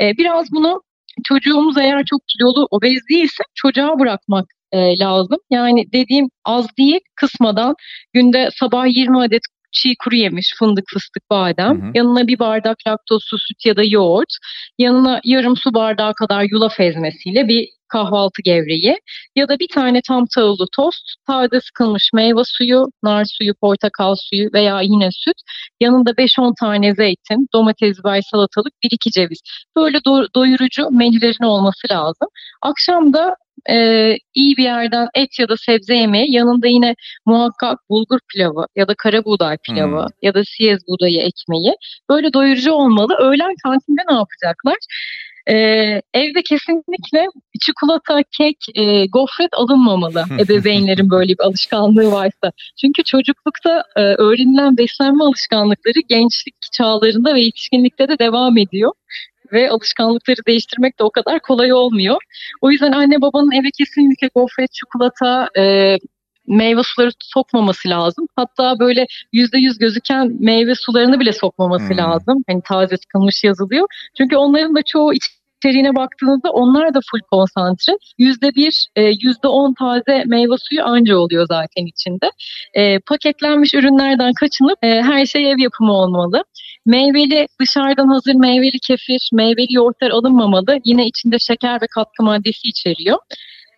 E, 0.00 0.12
biraz 0.18 0.52
bunu 0.52 0.82
çocuğumuz 1.24 1.78
eğer 1.78 2.04
çok 2.04 2.20
kilolu, 2.28 2.68
obez 2.70 3.02
değilse 3.10 3.42
çocuğa 3.54 3.98
bırakmak 3.98 4.46
e, 4.72 4.98
lazım. 4.98 5.38
Yani 5.50 5.84
dediğim 5.92 6.28
az 6.44 6.66
değil 6.78 7.00
kısmadan 7.16 7.74
günde 8.12 8.48
sabah 8.60 8.86
20 8.96 9.20
adet 9.22 9.42
çiğ 9.74 9.94
kuru 10.04 10.14
yemiş, 10.16 10.54
fındık, 10.58 10.84
fıstık, 10.88 11.30
badem. 11.30 11.82
Hı 11.82 11.86
hı. 11.86 11.90
Yanına 11.94 12.26
bir 12.26 12.38
bardak 12.38 12.76
laktozsuz 12.88 13.40
süt 13.48 13.66
ya 13.66 13.76
da 13.76 13.82
yoğurt. 13.84 14.32
Yanına 14.78 15.20
yarım 15.24 15.56
su 15.56 15.74
bardağı 15.74 16.14
kadar 16.14 16.46
yulaf 16.50 16.80
ezmesiyle 16.80 17.48
bir 17.48 17.68
kahvaltı 17.88 18.42
gevreği 18.42 18.96
ya 19.36 19.48
da 19.48 19.58
bir 19.58 19.68
tane 19.68 20.00
tam 20.08 20.26
tahıllı 20.34 20.66
tost, 20.76 21.02
taze 21.26 21.60
sıkılmış 21.60 22.10
meyve 22.14 22.42
suyu, 22.44 22.86
nar 23.02 23.24
suyu, 23.24 23.54
portakal 23.54 24.14
suyu 24.18 24.50
veya 24.52 24.80
yine 24.80 25.08
süt. 25.12 25.36
Yanında 25.80 26.10
5-10 26.10 26.54
tane 26.60 26.94
zeytin, 26.94 27.48
domates, 27.54 27.98
biber, 27.98 28.22
salatalık, 28.30 28.72
1-2 28.84 29.10
ceviz. 29.10 29.40
Böyle 29.76 29.98
do- 29.98 30.28
doyurucu 30.34 30.90
menülerin 30.90 31.44
olması 31.44 31.86
lazım. 31.90 32.28
Akşam 32.62 33.12
da 33.12 33.36
e, 33.70 33.76
iyi 34.34 34.56
bir 34.56 34.62
yerden 34.62 35.08
et 35.14 35.38
ya 35.38 35.48
da 35.48 35.54
sebze 35.56 35.94
yemeği 35.94 36.32
yanında 36.32 36.66
yine 36.66 36.94
muhakkak 37.26 37.78
bulgur 37.90 38.18
pilavı 38.32 38.66
ya 38.76 38.88
da 38.88 38.94
kara 38.98 39.24
buğday 39.24 39.56
pilavı 39.66 40.00
hmm. 40.00 40.08
ya 40.22 40.34
da 40.34 40.42
siyez 40.44 40.80
buğdayı 40.88 41.20
ekmeği 41.20 41.74
böyle 42.10 42.32
doyurucu 42.32 42.72
olmalı. 42.72 43.16
Öğlen 43.20 43.54
kantinde 43.64 44.00
ne 44.10 44.14
yapacaklar? 44.14 44.76
e, 45.46 45.54
evde 46.14 46.42
kesinlikle 46.42 47.26
çikolata, 47.60 48.22
kek, 48.38 48.56
e, 48.74 49.06
gofret 49.06 49.50
alınmamalı 49.52 50.24
ebeveynlerin 50.40 51.10
böyle 51.10 51.28
bir 51.28 51.44
alışkanlığı 51.44 52.12
varsa. 52.12 52.52
Çünkü 52.80 53.04
çocuklukta 53.04 53.82
e, 53.96 54.00
öğrenilen 54.00 54.76
beslenme 54.76 55.24
alışkanlıkları 55.24 56.00
gençlik 56.08 56.54
çağlarında 56.72 57.34
ve 57.34 57.40
yetişkinlikte 57.40 58.08
de 58.08 58.18
devam 58.18 58.58
ediyor 58.58 58.92
ve 59.52 59.70
alışkanlıkları 59.70 60.38
değiştirmek 60.46 60.98
de 60.98 61.04
o 61.04 61.10
kadar 61.10 61.40
kolay 61.40 61.72
olmuyor. 61.72 62.16
O 62.60 62.70
yüzden 62.70 62.92
anne 62.92 63.20
babanın 63.20 63.52
eve 63.52 63.70
kesinlikle 63.78 64.30
gofret, 64.34 64.72
çikolata, 64.72 65.48
e, 65.58 65.96
meyve 66.46 66.82
suları 66.82 67.10
sokmaması 67.20 67.88
lazım. 67.88 68.26
Hatta 68.36 68.78
böyle 68.78 69.06
yüzde 69.32 69.58
yüz 69.58 69.78
gözüken 69.78 70.36
meyve 70.40 70.74
sularını 70.74 71.20
bile 71.20 71.32
sokmaması 71.32 71.88
hmm. 71.88 71.98
lazım. 71.98 72.44
Hani 72.48 72.62
taze 72.68 72.96
sıkılmış 72.96 73.44
yazılıyor. 73.44 73.86
Çünkü 74.16 74.36
onların 74.36 74.74
da 74.74 74.82
çoğu 74.82 75.12
içeriğine 75.64 75.94
baktığınızda 75.94 76.50
onlar 76.50 76.94
da 76.94 77.00
full 77.10 77.20
konsantre. 77.30 77.92
Yüzde 78.18 78.54
bir, 78.54 78.86
e, 78.96 79.02
yüzde 79.02 79.48
on 79.48 79.74
taze 79.74 80.24
meyve 80.26 80.54
suyu 80.58 80.84
anca 80.84 81.16
oluyor 81.16 81.46
zaten 81.48 81.86
içinde. 81.86 82.30
E, 82.74 82.98
paketlenmiş 82.98 83.74
ürünlerden 83.74 84.32
kaçınıp 84.32 84.78
e, 84.82 85.02
her 85.02 85.26
şey 85.26 85.50
ev 85.50 85.58
yapımı 85.58 85.92
olmalı. 85.92 86.44
Meyveli 86.86 87.46
dışarıdan 87.60 88.08
hazır 88.08 88.34
meyveli 88.34 88.78
kefir, 88.86 89.28
meyveli 89.32 89.74
yoğurtlar 89.74 90.10
alınmamalı. 90.10 90.80
Yine 90.84 91.06
içinde 91.06 91.38
şeker 91.38 91.82
ve 91.82 91.86
katkı 91.94 92.22
maddesi 92.22 92.68
içeriyor. 92.68 93.18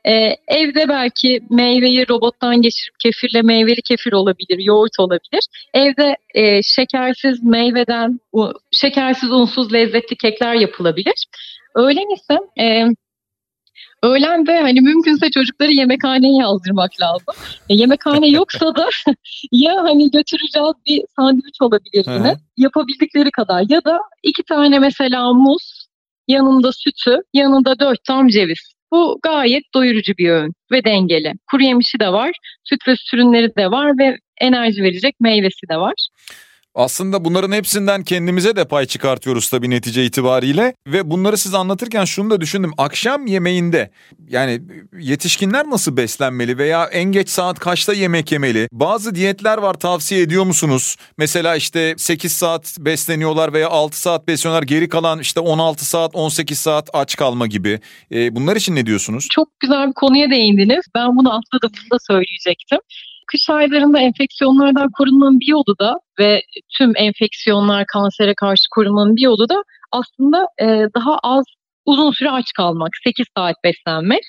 Ee, 0.08 0.36
evde 0.48 0.88
belki 0.88 1.40
meyveyi 1.50 2.08
robottan 2.08 2.62
geçirip 2.62 2.94
kefirle 3.00 3.42
meyveli 3.42 3.82
kefir 3.82 4.12
olabilir, 4.12 4.58
yoğurt 4.58 5.00
olabilir. 5.00 5.46
Evde 5.74 6.16
e, 6.34 6.62
şekersiz 6.62 7.42
meyveden, 7.42 8.20
şekersiz 8.72 9.30
unsuz 9.30 9.72
lezzetli 9.72 10.16
kekler 10.16 10.54
yapılabilir. 10.54 11.26
Öğlen 11.74 12.14
ise 12.14 12.38
e, 12.60 12.84
Öğlen 14.02 14.46
de 14.46 14.60
hani 14.60 14.80
mümkünse 14.80 15.30
çocukları 15.30 15.70
yemekhaneye 15.72 16.36
yazdırmak 16.40 16.90
lazım. 17.00 17.34
E, 17.68 17.74
yemekhane 17.74 18.28
yoksa 18.28 18.74
da 18.74 18.88
ya 19.52 19.74
hani 19.82 20.10
götüreceğiz 20.10 20.74
bir 20.86 21.02
sandviç 21.16 21.56
olabilir 21.60 22.04
yine. 22.18 22.36
Yapabildikleri 22.56 23.30
kadar 23.30 23.64
ya 23.68 23.84
da 23.84 23.98
iki 24.22 24.42
tane 24.42 24.78
mesela 24.78 25.32
muz, 25.32 25.86
yanında 26.28 26.72
sütü, 26.72 27.18
yanında 27.34 27.78
dört 27.78 28.04
tam 28.04 28.28
ceviz. 28.28 28.72
Bu 28.92 29.18
gayet 29.22 29.64
doyurucu 29.74 30.12
bir 30.18 30.30
öğün 30.30 30.52
ve 30.72 30.84
dengeli. 30.84 31.32
Kuru 31.50 31.62
yemişi 31.62 32.00
de 32.00 32.12
var, 32.12 32.30
süt 32.64 32.88
ve 32.88 32.96
süt 32.96 33.14
ürünleri 33.14 33.56
de 33.56 33.70
var 33.70 33.98
ve 33.98 34.16
enerji 34.40 34.82
verecek 34.82 35.14
meyvesi 35.20 35.68
de 35.70 35.76
var. 35.76 35.94
Aslında 36.76 37.24
bunların 37.24 37.52
hepsinden 37.52 38.04
kendimize 38.04 38.56
de 38.56 38.64
pay 38.64 38.86
çıkartıyoruz 38.86 39.48
tabii 39.50 39.70
netice 39.70 40.04
itibariyle 40.04 40.74
ve 40.86 41.10
bunları 41.10 41.36
siz 41.36 41.54
anlatırken 41.54 42.04
şunu 42.04 42.30
da 42.30 42.40
düşündüm. 42.40 42.72
Akşam 42.78 43.26
yemeğinde 43.26 43.90
yani 44.28 44.60
yetişkinler 44.98 45.70
nasıl 45.70 45.96
beslenmeli 45.96 46.58
veya 46.58 46.84
en 46.84 47.04
geç 47.04 47.28
saat 47.28 47.58
kaçta 47.58 47.92
yemek 47.92 48.32
yemeli? 48.32 48.68
Bazı 48.72 49.14
diyetler 49.14 49.58
var 49.58 49.74
tavsiye 49.74 50.20
ediyor 50.20 50.44
musunuz? 50.44 50.96
Mesela 51.18 51.56
işte 51.56 51.94
8 51.98 52.32
saat 52.32 52.76
besleniyorlar 52.78 53.52
veya 53.52 53.68
6 53.68 54.00
saat 54.00 54.28
besleniyorlar. 54.28 54.62
Geri 54.62 54.88
kalan 54.88 55.18
işte 55.18 55.40
16 55.40 55.84
saat 55.86 56.14
18 56.14 56.58
saat 56.58 56.88
aç 56.92 57.16
kalma 57.16 57.46
gibi. 57.46 57.80
E, 58.12 58.36
bunlar 58.36 58.56
için 58.56 58.76
ne 58.76 58.86
diyorsunuz? 58.86 59.28
Çok 59.30 59.60
güzel 59.60 59.88
bir 59.88 59.94
konuya 59.94 60.30
değindiniz. 60.30 60.84
Ben 60.94 61.16
bunu 61.16 61.28
atladım 61.28 61.72
bunu 61.82 61.90
da 61.90 61.98
söyleyecektim 61.98 62.78
kış 63.26 63.50
aylarında 63.50 64.00
enfeksiyonlardan 64.00 64.88
korunmanın 64.98 65.40
bir 65.40 65.46
yolu 65.48 65.78
da 65.80 65.94
ve 66.18 66.42
tüm 66.78 66.92
enfeksiyonlar, 66.96 67.84
kansere 67.92 68.34
karşı 68.34 68.64
korunmanın 68.74 69.16
bir 69.16 69.22
yolu 69.22 69.48
da 69.48 69.62
aslında 69.92 70.46
e, 70.60 70.66
daha 70.94 71.18
az 71.22 71.44
uzun 71.86 72.10
süre 72.10 72.30
aç 72.30 72.52
kalmak, 72.56 72.90
8 73.04 73.26
saat 73.36 73.56
beslenmek. 73.64 74.22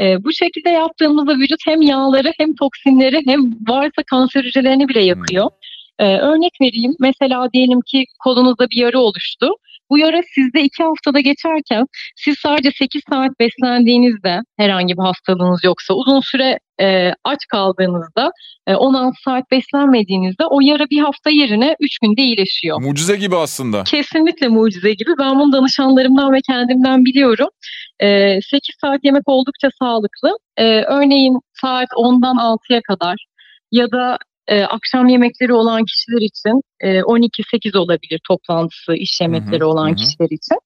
E, 0.00 0.24
bu 0.24 0.32
şekilde 0.32 0.70
yaptığımızda 0.70 1.36
vücut 1.36 1.60
hem 1.66 1.82
yağları 1.82 2.32
hem 2.38 2.54
toksinleri 2.54 3.22
hem 3.26 3.40
varsa 3.68 4.02
kanser 4.10 4.44
hücrelerini 4.44 4.88
bile 4.88 5.04
yakıyor. 5.04 5.50
E, 5.98 6.16
örnek 6.18 6.52
vereyim. 6.60 6.94
Mesela 7.00 7.52
diyelim 7.52 7.80
ki 7.80 8.04
kolunuzda 8.24 8.70
bir 8.70 8.76
yara 8.76 8.98
oluştu. 8.98 9.50
Bu 9.90 9.98
yara 9.98 10.20
sizde 10.34 10.62
iki 10.62 10.82
haftada 10.82 11.20
geçerken 11.20 11.86
siz 12.16 12.34
sadece 12.38 12.70
8 12.78 13.02
saat 13.10 13.30
beslendiğinizde 13.40 14.40
herhangi 14.56 14.94
bir 14.96 15.02
hastalığınız 15.02 15.64
yoksa 15.64 15.94
uzun 15.94 16.20
süre 16.20 16.58
e, 16.80 17.12
aç 17.24 17.46
kaldığınızda 17.48 18.30
e, 18.66 18.74
16 18.74 19.16
saat 19.24 19.50
beslenmediğinizde 19.50 20.44
o 20.46 20.60
yara 20.60 20.84
bir 20.90 20.98
hafta 20.98 21.30
yerine 21.30 21.76
3 21.80 21.98
günde 21.98 22.22
iyileşiyor. 22.22 22.82
Mucize 22.82 23.16
gibi 23.16 23.36
aslında. 23.36 23.84
Kesinlikle 23.84 24.48
mucize 24.48 24.92
gibi. 24.92 25.10
Ben 25.18 25.38
bunu 25.38 25.52
danışanlarımdan 25.52 26.32
ve 26.32 26.40
kendimden 26.46 27.04
biliyorum. 27.04 27.48
E, 28.00 28.38
8 28.50 28.76
saat 28.80 29.04
yemek 29.04 29.22
oldukça 29.26 29.68
sağlıklı. 29.78 30.38
E, 30.56 30.64
örneğin 30.82 31.40
saat 31.60 31.88
10'dan 31.96 32.36
6'ya 32.36 32.80
kadar 32.88 33.26
ya 33.72 33.90
da 33.90 34.18
e, 34.48 34.64
akşam 34.64 35.08
yemekleri 35.08 35.52
olan 35.52 35.84
kişiler 35.84 36.20
için 36.20 36.62
e, 36.80 36.98
12-8 37.00 37.78
olabilir 37.78 38.20
toplantısı, 38.28 38.94
iş 38.94 39.20
yemekleri 39.20 39.60
hı 39.60 39.64
hı, 39.64 39.68
olan 39.68 39.90
hı. 39.90 39.94
kişiler 39.94 40.28
için. 40.30 40.58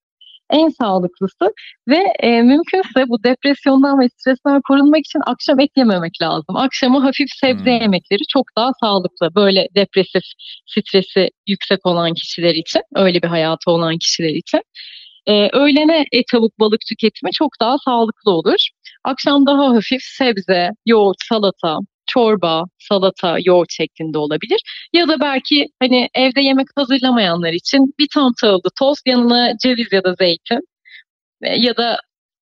En 0.50 0.68
sağlıklısı 0.68 1.52
ve 1.88 1.98
e, 2.20 2.42
mümkünse 2.42 3.08
bu 3.08 3.24
depresyondan 3.24 4.00
ve 4.00 4.08
stresten 4.08 4.60
korunmak 4.68 5.00
için 5.00 5.20
akşam 5.26 5.60
et 5.60 5.70
yememek 5.76 6.22
lazım. 6.22 6.56
Akşama 6.56 7.04
hafif 7.04 7.28
sebze 7.40 7.64
hmm. 7.64 7.80
yemekleri 7.80 8.22
çok 8.32 8.44
daha 8.56 8.70
sağlıklı. 8.80 9.34
Böyle 9.34 9.68
depresif, 9.76 10.22
stresi 10.66 11.30
yüksek 11.46 11.86
olan 11.86 12.14
kişiler 12.14 12.54
için, 12.54 12.82
öyle 12.94 13.22
bir 13.22 13.28
hayatı 13.28 13.70
olan 13.70 13.98
kişiler 13.98 14.34
için. 14.34 14.60
Ee, 15.26 15.48
öğlene 15.52 16.04
et, 16.12 16.24
tavuk, 16.32 16.60
balık 16.60 16.80
tüketimi 16.88 17.32
çok 17.32 17.50
daha 17.60 17.76
sağlıklı 17.84 18.30
olur. 18.30 18.68
Akşam 19.04 19.46
daha 19.46 19.68
hafif 19.74 20.02
sebze, 20.02 20.70
yoğurt, 20.86 21.16
salata, 21.28 21.78
çorba, 22.08 22.64
salata, 22.78 23.36
yoğurt 23.44 23.72
şeklinde 23.72 24.18
olabilir. 24.18 24.60
Ya 24.92 25.08
da 25.08 25.20
belki 25.20 25.66
hani 25.82 26.08
evde 26.14 26.40
yemek 26.40 26.66
hazırlamayanlar 26.76 27.52
için 27.52 27.94
bir 27.98 28.08
tam 28.14 28.32
tahıllı 28.40 28.70
tost 28.78 29.06
yanına 29.06 29.52
ceviz 29.62 29.92
ya 29.92 30.04
da 30.04 30.14
zeytin 30.18 30.60
ya 31.42 31.76
da 31.76 32.00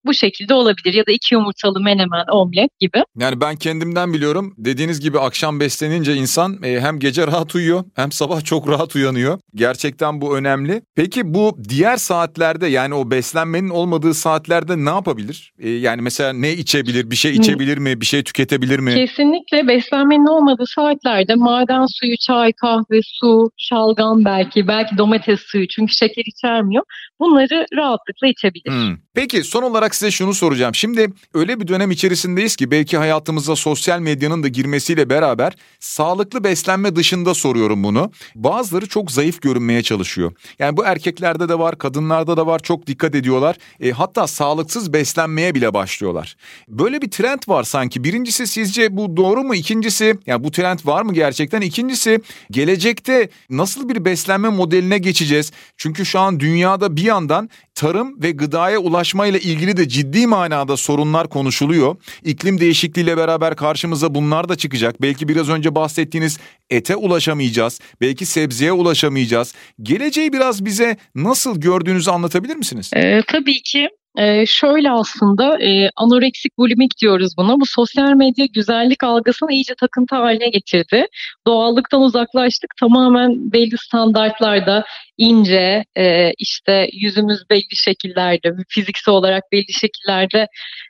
bu 0.05 0.13
şekilde 0.13 0.53
olabilir 0.53 0.93
ya 0.93 1.05
da 1.05 1.11
iki 1.11 1.35
yumurtalı 1.35 1.79
menemen, 1.79 2.25
omlet 2.31 2.79
gibi. 2.79 3.03
Yani 3.19 3.41
ben 3.41 3.55
kendimden 3.55 4.13
biliyorum. 4.13 4.53
Dediğiniz 4.57 4.99
gibi 4.99 5.19
akşam 5.19 5.59
beslenince 5.59 6.15
insan 6.15 6.63
e, 6.63 6.79
hem 6.79 6.99
gece 6.99 7.27
rahat 7.27 7.55
uyuyor 7.55 7.83
hem 7.95 8.11
sabah 8.11 8.43
çok 8.43 8.69
rahat 8.69 8.95
uyanıyor. 8.95 9.39
Gerçekten 9.55 10.21
bu 10.21 10.37
önemli. 10.37 10.81
Peki 10.95 11.33
bu 11.33 11.57
diğer 11.69 11.97
saatlerde 11.97 12.67
yani 12.67 12.93
o 12.93 13.11
beslenmenin 13.11 13.69
olmadığı 13.69 14.13
saatlerde 14.13 14.85
ne 14.85 14.89
yapabilir? 14.89 15.53
E, 15.59 15.69
yani 15.69 16.01
mesela 16.01 16.33
ne 16.33 16.53
içebilir? 16.53 17.11
Bir 17.11 17.15
şey 17.15 17.31
içebilir 17.31 17.77
mi? 17.77 18.01
Bir 18.01 18.05
şey 18.05 18.23
tüketebilir 18.23 18.79
mi? 18.79 18.93
Kesinlikle 18.93 19.67
beslenmenin 19.67 20.27
olmadığı 20.27 20.67
saatlerde 20.75 21.35
maden 21.35 21.85
suyu, 21.85 22.17
çay, 22.17 22.53
kahve, 22.53 22.99
su, 23.03 23.49
şalgam 23.57 24.25
belki, 24.25 24.67
belki 24.67 24.97
domates 24.97 25.39
suyu 25.39 25.67
çünkü 25.67 25.93
şeker 25.93 26.23
içermiyor. 26.25 26.83
Bunları 27.19 27.65
rahatlıkla 27.75 28.27
içebilir. 28.27 28.71
Hmm. 28.71 28.97
Peki 29.13 29.43
son 29.43 29.63
olarak 29.63 29.86
size 29.95 30.11
şunu 30.11 30.33
soracağım. 30.33 30.75
Şimdi 30.75 31.09
öyle 31.33 31.59
bir 31.59 31.67
dönem 31.67 31.91
içerisindeyiz 31.91 32.55
ki 32.55 32.71
belki 32.71 32.97
hayatımıza 32.97 33.55
sosyal 33.55 33.99
medyanın 33.99 34.43
da 34.43 34.47
girmesiyle 34.47 35.09
beraber 35.09 35.53
sağlıklı 35.79 36.43
beslenme 36.43 36.95
dışında 36.95 37.33
soruyorum 37.33 37.83
bunu. 37.83 38.11
Bazıları 38.35 38.87
çok 38.87 39.11
zayıf 39.11 39.41
görünmeye 39.41 39.83
çalışıyor. 39.83 40.31
Yani 40.59 40.77
bu 40.77 40.85
erkeklerde 40.85 41.49
de 41.49 41.59
var, 41.59 41.77
kadınlarda 41.77 42.37
da 42.37 42.47
var. 42.47 42.59
Çok 42.59 42.87
dikkat 42.87 43.15
ediyorlar. 43.15 43.55
E, 43.79 43.91
hatta 43.91 44.27
sağlıksız 44.27 44.93
beslenmeye 44.93 45.55
bile 45.55 45.73
başlıyorlar. 45.73 46.35
Böyle 46.67 47.01
bir 47.01 47.11
trend 47.11 47.39
var 47.47 47.63
sanki. 47.63 48.03
Birincisi 48.03 48.47
sizce 48.47 48.97
bu 48.97 49.17
doğru 49.17 49.43
mu? 49.43 49.55
İkincisi 49.55 50.17
yani 50.25 50.43
bu 50.43 50.51
trend 50.51 50.79
var 50.85 51.01
mı 51.01 51.13
gerçekten? 51.13 51.61
İkincisi 51.61 52.21
gelecekte 52.51 53.29
nasıl 53.49 53.89
bir 53.89 54.05
beslenme 54.05 54.49
modeline 54.49 54.97
geçeceğiz? 54.97 55.51
Çünkü 55.77 56.05
şu 56.05 56.19
an 56.19 56.39
dünyada 56.39 56.95
bir 56.95 57.03
yandan 57.03 57.49
tarım 57.77 58.21
ve 58.21 58.31
gıdaya 58.31 58.79
ulaşmayla 58.79 59.39
ilgili 59.39 59.77
de 59.77 59.87
ciddi 59.87 60.27
manada 60.27 60.77
sorunlar 60.77 61.29
konuşuluyor. 61.29 61.95
İklim 62.23 62.59
değişikliğiyle 62.59 63.17
beraber 63.17 63.55
karşımıza 63.55 64.15
bunlar 64.15 64.49
da 64.49 64.55
çıkacak. 64.55 65.01
Belki 65.01 65.27
biraz 65.27 65.49
önce 65.49 65.75
bahsettiğiniz 65.75 66.39
ete 66.69 66.95
ulaşamayacağız. 66.95 67.79
Belki 68.01 68.25
sebzeye 68.25 68.71
ulaşamayacağız. 68.71 69.53
Geleceği 69.81 70.33
biraz 70.33 70.65
bize 70.65 70.97
nasıl 71.15 71.61
gördüğünüzü 71.61 72.11
anlatabilir 72.11 72.55
misiniz? 72.55 72.91
Ee, 72.95 73.21
tabii 73.27 73.61
ki. 73.61 73.89
Ee, 74.17 74.45
şöyle 74.45 74.91
aslında 74.91 75.63
e, 75.63 75.89
anoreksik 75.95 76.57
bulimik 76.57 76.97
diyoruz 77.01 77.33
buna. 77.37 77.59
Bu 77.59 77.65
sosyal 77.65 78.13
medya 78.13 78.45
güzellik 78.45 79.03
algısını 79.03 79.51
iyice 79.51 79.75
takıntı 79.75 80.15
haline 80.15 80.49
getirdi. 80.49 81.05
Doğallıktan 81.47 82.01
uzaklaştık. 82.01 82.73
Tamamen 82.79 83.51
belli 83.51 83.77
standartlarda 83.77 84.85
ince, 85.17 85.83
e, 85.97 86.31
işte 86.37 86.89
yüzümüz 86.93 87.49
belli 87.49 87.75
şekillerde, 87.75 88.53
fiziksel 88.69 89.13
olarak 89.13 89.43
belli 89.51 89.73
şekillerde 89.73 90.47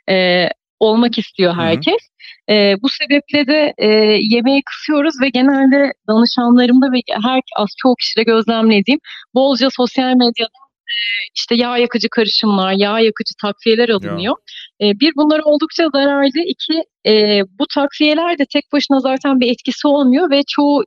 e, 0.09 0.47
olmak 0.79 1.17
istiyor 1.17 1.53
herkes. 1.55 2.09
E, 2.49 2.75
bu 2.81 2.89
sebeple 2.89 3.47
de 3.47 3.73
e, 3.77 3.87
yemeği 4.21 4.61
kısıyoruz 4.65 5.21
ve 5.21 5.29
genelde 5.29 5.93
danışanlarımda 6.07 6.91
ve 6.91 6.99
her 7.23 7.41
az 7.57 7.69
çok 7.77 7.99
kişide 7.99 8.23
gözlemlediğim 8.23 8.99
bolca 9.35 9.69
sosyal 9.69 10.15
medyada 10.15 10.66
işte 11.35 11.55
yağ 11.55 11.77
yakıcı 11.77 12.09
karışımlar, 12.09 12.71
yağ 12.71 12.99
yakıcı 12.99 13.33
takviyeler 13.41 13.89
alınıyor. 13.89 14.35
Ya. 14.79 14.99
Bir 14.99 15.13
bunlar 15.15 15.39
oldukça 15.39 15.89
zararlı. 15.93 16.39
İki 16.45 16.83
bu 17.59 17.65
takviyeler 17.73 18.37
de 18.37 18.45
tek 18.53 18.63
başına 18.73 18.99
zaten 18.99 19.39
bir 19.39 19.51
etkisi 19.51 19.87
olmuyor 19.87 20.31
ve 20.31 20.43
çoğu 20.47 20.83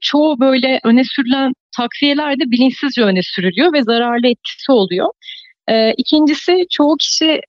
çoğu 0.00 0.40
böyle 0.40 0.80
öne 0.84 1.04
sürülen 1.04 1.52
takviyeler 1.76 2.40
de 2.40 2.50
bilinçsizce 2.50 3.02
öne 3.02 3.22
sürülüyor 3.22 3.72
ve 3.72 3.82
zararlı 3.82 4.26
etkisi 4.26 4.72
oluyor. 4.72 5.08
İkincisi 5.96 6.66
çoğu 6.70 6.96
kişi 6.96 7.40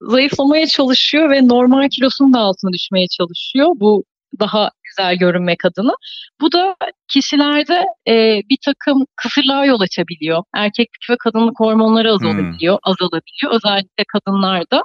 zayıflamaya 0.00 0.66
çalışıyor 0.66 1.30
ve 1.30 1.48
normal 1.48 1.88
kilosunun 1.88 2.34
da 2.34 2.38
altına 2.38 2.72
düşmeye 2.72 3.06
çalışıyor. 3.06 3.68
Bu 3.74 4.04
daha 4.40 4.70
güzel 4.96 5.16
görünmek 5.16 5.64
adına. 5.64 5.92
Bu 6.40 6.52
da 6.52 6.76
kişilerde 7.08 7.84
e, 8.08 8.40
bir 8.50 8.58
takım 8.64 9.06
kısırlığa 9.16 9.64
yol 9.64 9.80
açabiliyor. 9.80 10.42
Erkeklik 10.54 11.10
ve 11.10 11.16
kadınlık 11.24 11.60
hormonları 11.60 12.12
azalabiliyor, 12.12 12.74
hmm. 12.74 12.92
azalabiliyor. 12.92 13.52
Özellikle 13.52 14.04
kadınlarda. 14.12 14.82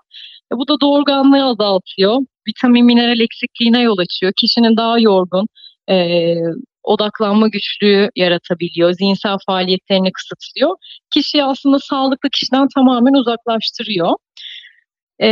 E, 0.54 0.56
bu 0.58 0.68
da 0.68 0.82
doğurganlığı 0.82 1.44
azaltıyor. 1.44 2.18
Vitamin, 2.48 2.86
mineral 2.86 3.20
eksikliğine 3.20 3.82
yol 3.82 3.98
açıyor. 3.98 4.34
Kişinin 4.38 4.78
daha 4.78 5.00
yorgun, 5.00 5.48
e, 5.90 6.36
odaklanma 6.84 7.48
güçlüğü 7.48 8.10
yaratabiliyor. 8.16 8.94
Zihinsel 8.94 9.38
faaliyetlerini 9.46 10.12
kısıtlıyor. 10.12 10.76
Kişiyi 11.14 11.44
aslında 11.44 11.80
sağlıklı 11.80 12.30
kişiden 12.30 12.68
tamamen 12.76 13.14
uzaklaştırıyor. 13.14 14.16
E, 15.22 15.30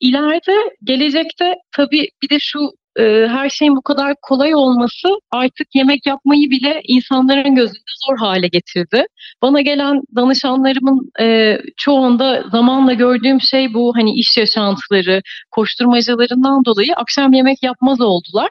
ileride, 0.00 0.76
gelecekte 0.84 1.54
tabii 1.76 2.08
bir 2.22 2.30
de 2.30 2.38
şu 2.38 2.58
e, 2.98 3.26
her 3.28 3.48
şeyin 3.48 3.76
bu 3.76 3.82
kadar 3.82 4.14
kolay 4.22 4.54
olması 4.54 5.08
artık 5.30 5.74
yemek 5.74 6.06
yapmayı 6.06 6.50
bile 6.50 6.80
insanların 6.84 7.54
gözünde 7.54 7.92
zor 8.06 8.18
hale 8.18 8.48
getirdi. 8.48 9.06
Bana 9.42 9.60
gelen 9.60 10.02
danışanlarımın 10.16 11.10
e, 11.20 11.58
çoğunda 11.76 12.44
zamanla 12.52 12.92
gördüğüm 12.92 13.40
şey 13.40 13.74
bu 13.74 13.92
hani 13.96 14.14
iş 14.14 14.36
yaşantıları, 14.36 15.22
koşturmacalarından 15.50 16.64
dolayı 16.64 16.94
akşam 16.96 17.32
yemek 17.32 17.62
yapmaz 17.62 18.00
oldular. 18.00 18.50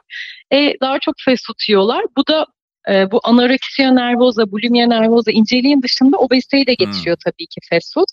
E, 0.52 0.72
daha 0.80 0.98
çok 0.98 1.14
fast 1.24 1.46
food 1.46 1.68
yiyorlar. 1.68 2.04
Bu 2.16 2.26
da 2.26 2.46
e, 2.90 3.10
bu 3.10 3.20
anoreksiya 3.24 3.90
nervoza, 3.92 4.50
bulimia 4.50 4.86
nervoza 4.86 5.30
inceliğin 5.30 5.82
dışında 5.82 6.16
obeziteyi 6.16 6.66
de 6.66 6.74
getiriyor 6.74 7.16
hmm. 7.16 7.32
tabii 7.32 7.46
ki 7.46 7.60
fast 7.70 7.94
food. 7.94 8.06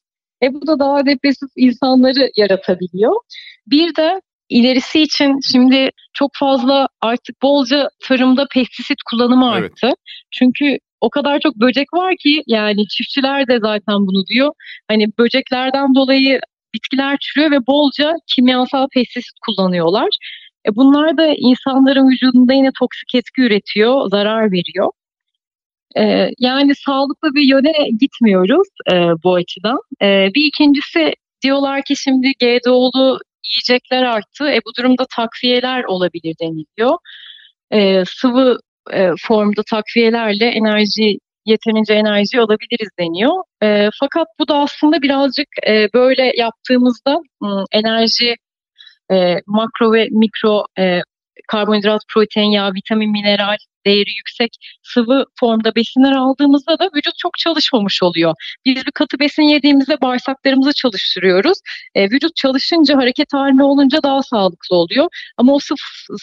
E 0.43 0.53
bu 0.53 0.67
da 0.67 0.79
daha 0.79 1.05
depresif 1.05 1.49
insanları 1.55 2.31
yaratabiliyor. 2.35 3.13
Bir 3.67 3.95
de 3.95 4.21
ilerisi 4.49 5.01
için 5.01 5.39
şimdi 5.51 5.89
çok 6.13 6.31
fazla 6.33 6.87
artık 7.01 7.41
bolca 7.41 7.89
tarımda 8.03 8.47
pestisit 8.51 8.97
kullanımı 9.09 9.51
arttı. 9.51 9.87
Evet. 9.87 9.95
Çünkü 10.31 10.77
o 11.01 11.09
kadar 11.09 11.39
çok 11.39 11.55
böcek 11.55 11.93
var 11.93 12.15
ki 12.19 12.43
yani 12.47 12.87
çiftçiler 12.87 13.47
de 13.47 13.59
zaten 13.59 14.07
bunu 14.07 14.25
diyor. 14.25 14.51
Hani 14.87 15.05
böceklerden 15.19 15.95
dolayı 15.95 16.39
bitkiler 16.73 17.17
çürüyor 17.21 17.51
ve 17.51 17.67
bolca 17.67 18.13
kimyasal 18.35 18.87
pestisit 18.93 19.39
kullanıyorlar. 19.45 20.09
E 20.67 20.75
bunlar 20.75 21.17
da 21.17 21.35
insanların 21.37 22.09
vücudunda 22.09 22.53
yine 22.53 22.69
toksik 22.79 23.15
etki 23.15 23.41
üretiyor, 23.41 24.09
zarar 24.09 24.51
veriyor. 24.51 24.89
E, 25.97 26.29
yani 26.39 26.75
sağlıklı 26.75 27.35
bir 27.35 27.43
yöne 27.43 27.89
gitmiyoruz 27.99 28.67
e, 28.91 28.95
bu 29.23 29.35
açıdan. 29.35 29.79
E, 30.01 30.29
bir 30.35 30.45
ikincisi 30.45 31.13
diyorlar 31.43 31.83
ki 31.83 31.95
şimdi 31.95 32.31
GDO'lu 32.41 33.19
yiyecekler 33.45 34.03
arttı. 34.03 34.49
E, 34.49 34.59
bu 34.65 34.71
durumda 34.77 35.05
takviyeler 35.15 35.83
olabilir 35.83 36.35
deniliyor. 36.41 36.97
E, 37.71 38.03
sıvı 38.05 38.59
e, 38.91 39.09
formda 39.27 39.61
takviyelerle 39.69 40.45
enerji 40.45 41.17
yeterince 41.45 41.93
enerji 41.93 42.39
alabiliriz 42.39 42.89
deniyor. 42.99 43.43
E, 43.63 43.89
fakat 43.99 44.27
bu 44.39 44.47
da 44.47 44.57
aslında 44.57 45.01
birazcık 45.01 45.47
e, 45.67 45.87
böyle 45.93 46.33
yaptığımızda 46.37 47.19
enerji 47.71 48.35
e, 49.11 49.35
makro 49.47 49.93
ve 49.93 50.07
mikro 50.11 50.65
e, 50.79 51.01
karbonhidrat, 51.51 52.01
protein, 52.13 52.51
yağ, 52.51 52.73
vitamin, 52.73 53.11
mineral 53.11 53.57
değeri 53.85 54.09
yüksek 54.17 54.51
sıvı 54.83 55.25
formda 55.39 55.75
besinler 55.75 56.11
aldığımızda 56.11 56.79
da 56.79 56.89
vücut 56.95 57.13
çok 57.17 57.37
çalışmamış 57.37 58.03
oluyor. 58.03 58.33
Biz 58.65 58.75
bir 58.75 58.91
katı 58.91 59.19
besin 59.19 59.43
yediğimizde 59.43 60.01
bağırsaklarımızı 60.01 60.73
çalıştırıyoruz. 60.73 61.57
E, 61.95 62.03
vücut 62.03 62.35
çalışınca 62.35 62.97
hareket 62.97 63.33
halinde 63.33 63.63
olunca 63.63 64.03
daha 64.03 64.23
sağlıklı 64.23 64.75
oluyor. 64.75 65.07
Ama 65.37 65.53
o 65.53 65.59
sıvı, 65.59 65.77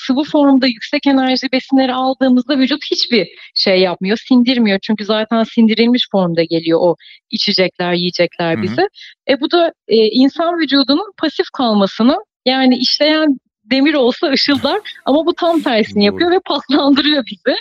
sıvı 0.07 0.25
formda 0.25 0.67
yüksek 0.67 1.07
enerji 1.07 1.53
besinleri 1.53 1.93
aldığımızda 1.93 2.59
vücut 2.59 2.85
hiçbir 2.91 3.29
şey 3.55 3.81
yapmıyor, 3.81 4.19
sindirmiyor. 4.29 4.79
Çünkü 4.83 5.05
zaten 5.05 5.45
sindirilmiş 5.45 6.09
formda 6.13 6.43
geliyor 6.43 6.79
o 6.83 6.97
içecekler, 7.31 7.93
yiyecekler 7.93 8.63
bize. 8.63 8.83
Hı 8.83 8.87
hı. 9.31 9.35
E, 9.35 9.41
bu 9.41 9.51
da 9.51 9.73
e, 9.89 9.97
insan 9.97 10.59
vücudunun 10.59 11.13
pasif 11.19 11.47
kalmasını 11.53 12.17
yani 12.47 12.77
işleyen 12.77 13.39
demir 13.71 13.95
olsa 13.95 14.31
ışıldar 14.31 14.81
ama 15.05 15.27
bu 15.27 15.35
tam 15.35 15.63
tersini 15.63 16.05
yapıyor 16.05 16.31
ve 16.31 16.41
paslandırıyor 16.41 17.25
bizi. 17.27 17.57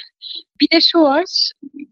Bir 0.61 0.69
de 0.71 0.81
şu 0.81 0.99
var, 0.99 1.23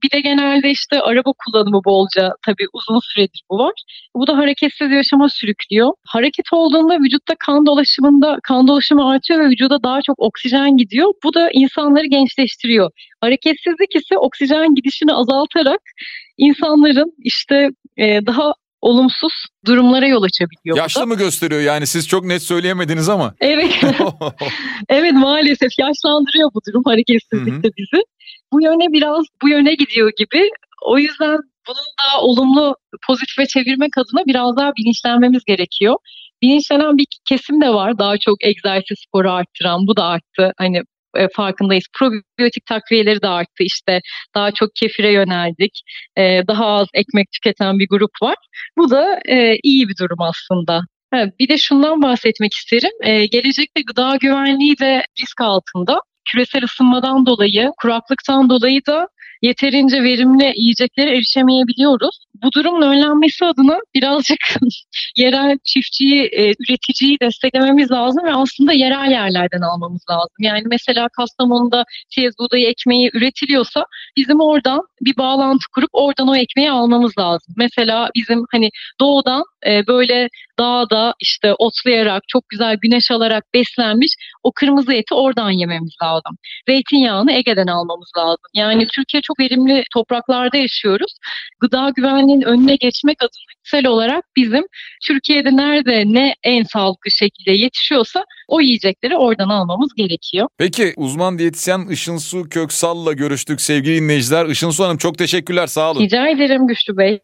bir 0.04 0.12
de 0.12 0.21
genelde 0.21 0.69
işte 0.71 1.02
araba 1.02 1.34
kullanımı 1.45 1.82
bolca 1.86 2.32
tabii 2.45 2.67
uzun 2.73 2.99
süredir 2.99 3.43
bu 3.49 3.58
var. 3.58 3.73
Bu 4.15 4.28
da 4.28 4.38
hareketsiz 4.38 4.91
yaşama 4.91 5.30
sürüklüyor. 5.30 5.93
Hareket 6.08 6.45
olduğunda 6.52 6.99
vücutta 6.99 7.36
kan 7.39 7.65
dolaşımında 7.65 8.38
kan 8.43 8.67
dolaşımı 8.67 9.10
artıyor 9.10 9.39
ve 9.39 9.49
vücuda 9.49 9.84
daha 9.84 10.02
çok 10.02 10.19
oksijen 10.19 10.78
gidiyor. 10.78 11.13
Bu 11.23 11.34
da 11.34 11.49
insanları 11.54 12.06
gençleştiriyor. 12.06 12.91
Hareketsizlik 13.21 13.95
ise 13.95 14.17
oksijen 14.17 14.76
gidişini 14.76 15.13
azaltarak 15.13 15.82
insanların 16.38 17.13
işte 17.17 17.69
e, 17.97 18.26
daha 18.26 18.54
olumsuz 18.84 19.34
durumlara 19.65 20.08
yol 20.08 20.24
açabiliyor. 20.24 20.78
Yaşlı 20.78 21.08
mı 21.08 21.15
gösteriyor 21.17 21.62
yani 21.62 21.88
siz 21.88 22.08
çok 22.08 22.26
net 22.26 22.43
söyleyemediniz 22.43 23.10
ama. 23.10 23.34
Evet. 23.41 23.74
evet 24.89 25.13
maalesef 25.13 25.72
yaşlandırıyor 25.80 26.50
bu 26.54 26.60
durum 26.67 26.84
hareketsizlikte 26.86 27.69
bizi. 27.78 28.04
Bu 28.54 28.62
yöne 28.63 28.93
biraz 28.93 29.26
bu 29.41 29.50
yöne 29.50 29.74
gidiyor 29.76 30.12
gibi. 30.17 30.50
O 30.86 30.98
yüzden 30.98 31.38
bunun 31.67 31.88
daha 32.00 32.22
olumlu 32.22 32.76
pozitife 33.08 33.46
çevirmek 33.46 33.98
adına 33.98 34.26
biraz 34.26 34.58
daha 34.58 34.72
bilinçlenmemiz 34.78 35.43
gerekiyor. 35.43 35.96
Bilinçlenen 36.41 36.98
bir 36.98 37.08
kesim 37.30 37.62
de 37.62 37.69
var 37.69 37.98
daha 37.98 38.17
çok 38.17 38.46
egzersiz 38.46 38.98
sporu 39.08 39.32
arttıran 39.32 39.88
bu 39.88 39.96
da 39.96 40.04
arttı. 40.04 40.54
Hani 40.58 40.82
e, 41.15 41.28
farkındayız. 41.36 41.86
Probiyotik 41.99 42.65
takviyeleri 42.65 43.21
de 43.21 43.28
arttı 43.28 43.63
işte. 43.63 44.02
Daha 44.36 44.52
çok 44.52 44.69
kefire 44.76 45.12
yöneldik. 45.12 45.82
E, 46.17 46.41
daha 46.47 46.65
az 46.65 46.88
ekmek 46.93 47.32
tüketen 47.32 47.80
bir 47.80 47.88
grup 47.89 48.12
var. 48.21 48.36
Bu 48.78 48.89
da 48.89 49.19
e, 49.30 49.58
iyi 49.63 49.89
bir 49.89 49.95
durum 49.99 50.21
aslında. 50.21 50.82
bir 51.39 51.47
de 51.47 51.58
şundan 51.58 52.02
bahsetmek 52.02 52.54
isterim. 52.54 52.91
gelecekte 53.32 53.82
gıda 53.88 54.15
güvenliği 54.21 54.80
de 54.80 55.06
risk 55.21 55.41
altında. 55.41 56.02
Küresel 56.32 56.63
ısınmadan 56.63 57.26
dolayı, 57.26 57.71
kuraklıktan 57.82 58.49
dolayı 58.49 58.82
da 58.88 59.08
yeterince 59.44 60.04
verimli 60.04 60.54
yiyeceklere 60.56 61.18
erişemeyebiliyoruz. 61.18 62.20
Bu 62.44 62.52
durumun 62.52 62.82
önlenmesi 62.82 63.46
adına 63.46 63.80
birazcık 63.96 64.40
yerel 65.18 65.58
çiftçiyi, 65.64 66.24
e, 66.24 66.50
üreticiyi 66.50 67.18
desteklememiz 67.22 67.92
lazım 67.92 68.26
ve 68.26 68.34
aslında 68.34 68.74
yerel 68.74 69.12
yerlerden 69.12 69.62
almamız 69.62 70.02
lazım. 70.10 70.36
Yani 70.40 70.64
mesela 70.66 71.08
Kastamonu'da 71.18 71.84
çiğez 72.10 72.34
buğdayı 72.40 72.68
ekmeği 72.68 73.10
üretiliyorsa 73.14 73.86
bizim 74.18 74.40
oradan 74.40 74.82
bir 75.02 75.18
bağlantı 75.18 75.66
kurup 75.76 75.90
oradan 75.94 76.28
o 76.28 76.36
ekmeği 76.36 76.72
almamız 76.72 77.18
lazım. 77.18 77.54
Mesela 77.58 78.10
bizim 78.16 78.46
hani 78.52 78.70
doğudan 79.00 79.44
e, 79.68 79.88
böyle 79.88 80.30
dağda 80.60 81.13
işte 81.22 81.54
otlayarak 81.54 82.24
çok 82.28 82.50
güzel 82.50 82.78
güneş 82.82 83.12
alarak 83.12 83.44
beslenmiş 83.54 84.12
o 84.44 84.52
kırmızı 84.52 84.94
eti 84.94 85.13
oradan 85.13 85.52
yememiz 85.52 85.96
lazım. 86.04 86.38
Zeytinyağını 86.68 87.32
Ege'den 87.32 87.68
almamız 87.68 88.12
lazım. 88.18 88.50
Yani 88.54 88.88
Türkiye 88.88 89.22
çok 89.22 89.39
verimli 89.39 89.84
topraklarda 89.94 90.58
yaşıyoruz. 90.58 91.18
Gıda 91.60 91.89
güvenliğinin 91.96 92.42
önüne 92.42 92.76
geçmek 92.76 93.18
adına 93.22 93.54
sel 93.63 93.86
olarak 93.86 94.26
bizim 94.36 94.63
Türkiye'de 95.08 95.58
nerede 95.58 96.04
ne 96.06 96.36
en 96.44 96.63
sağlıklı 96.63 97.12
şekilde 97.12 97.52
yetişiyorsa 97.52 98.24
o 98.48 98.62
yiyecekleri 98.62 99.18
oradan 99.18 99.50
almamız 99.50 99.94
gerekiyor. 99.98 100.48
Peki 100.58 100.94
uzman 100.96 101.39
diyetisyen 101.39 101.88
Işın 101.88 102.18
Su 102.18 102.50
Köksal'la 102.50 103.13
görüştük 103.13 103.62
sevgili 103.62 104.02
dinleyiciler. 104.02 104.46
Işın 104.46 104.70
Su 104.70 104.84
Hanım 104.84 104.98
çok 104.98 105.18
teşekkürler 105.18 105.68
sağ 105.68 105.92
olun. 105.92 106.02
Rica 106.02 106.28
ederim 106.28 106.68
Güçlü 106.68 106.98
Bey. 106.98 107.20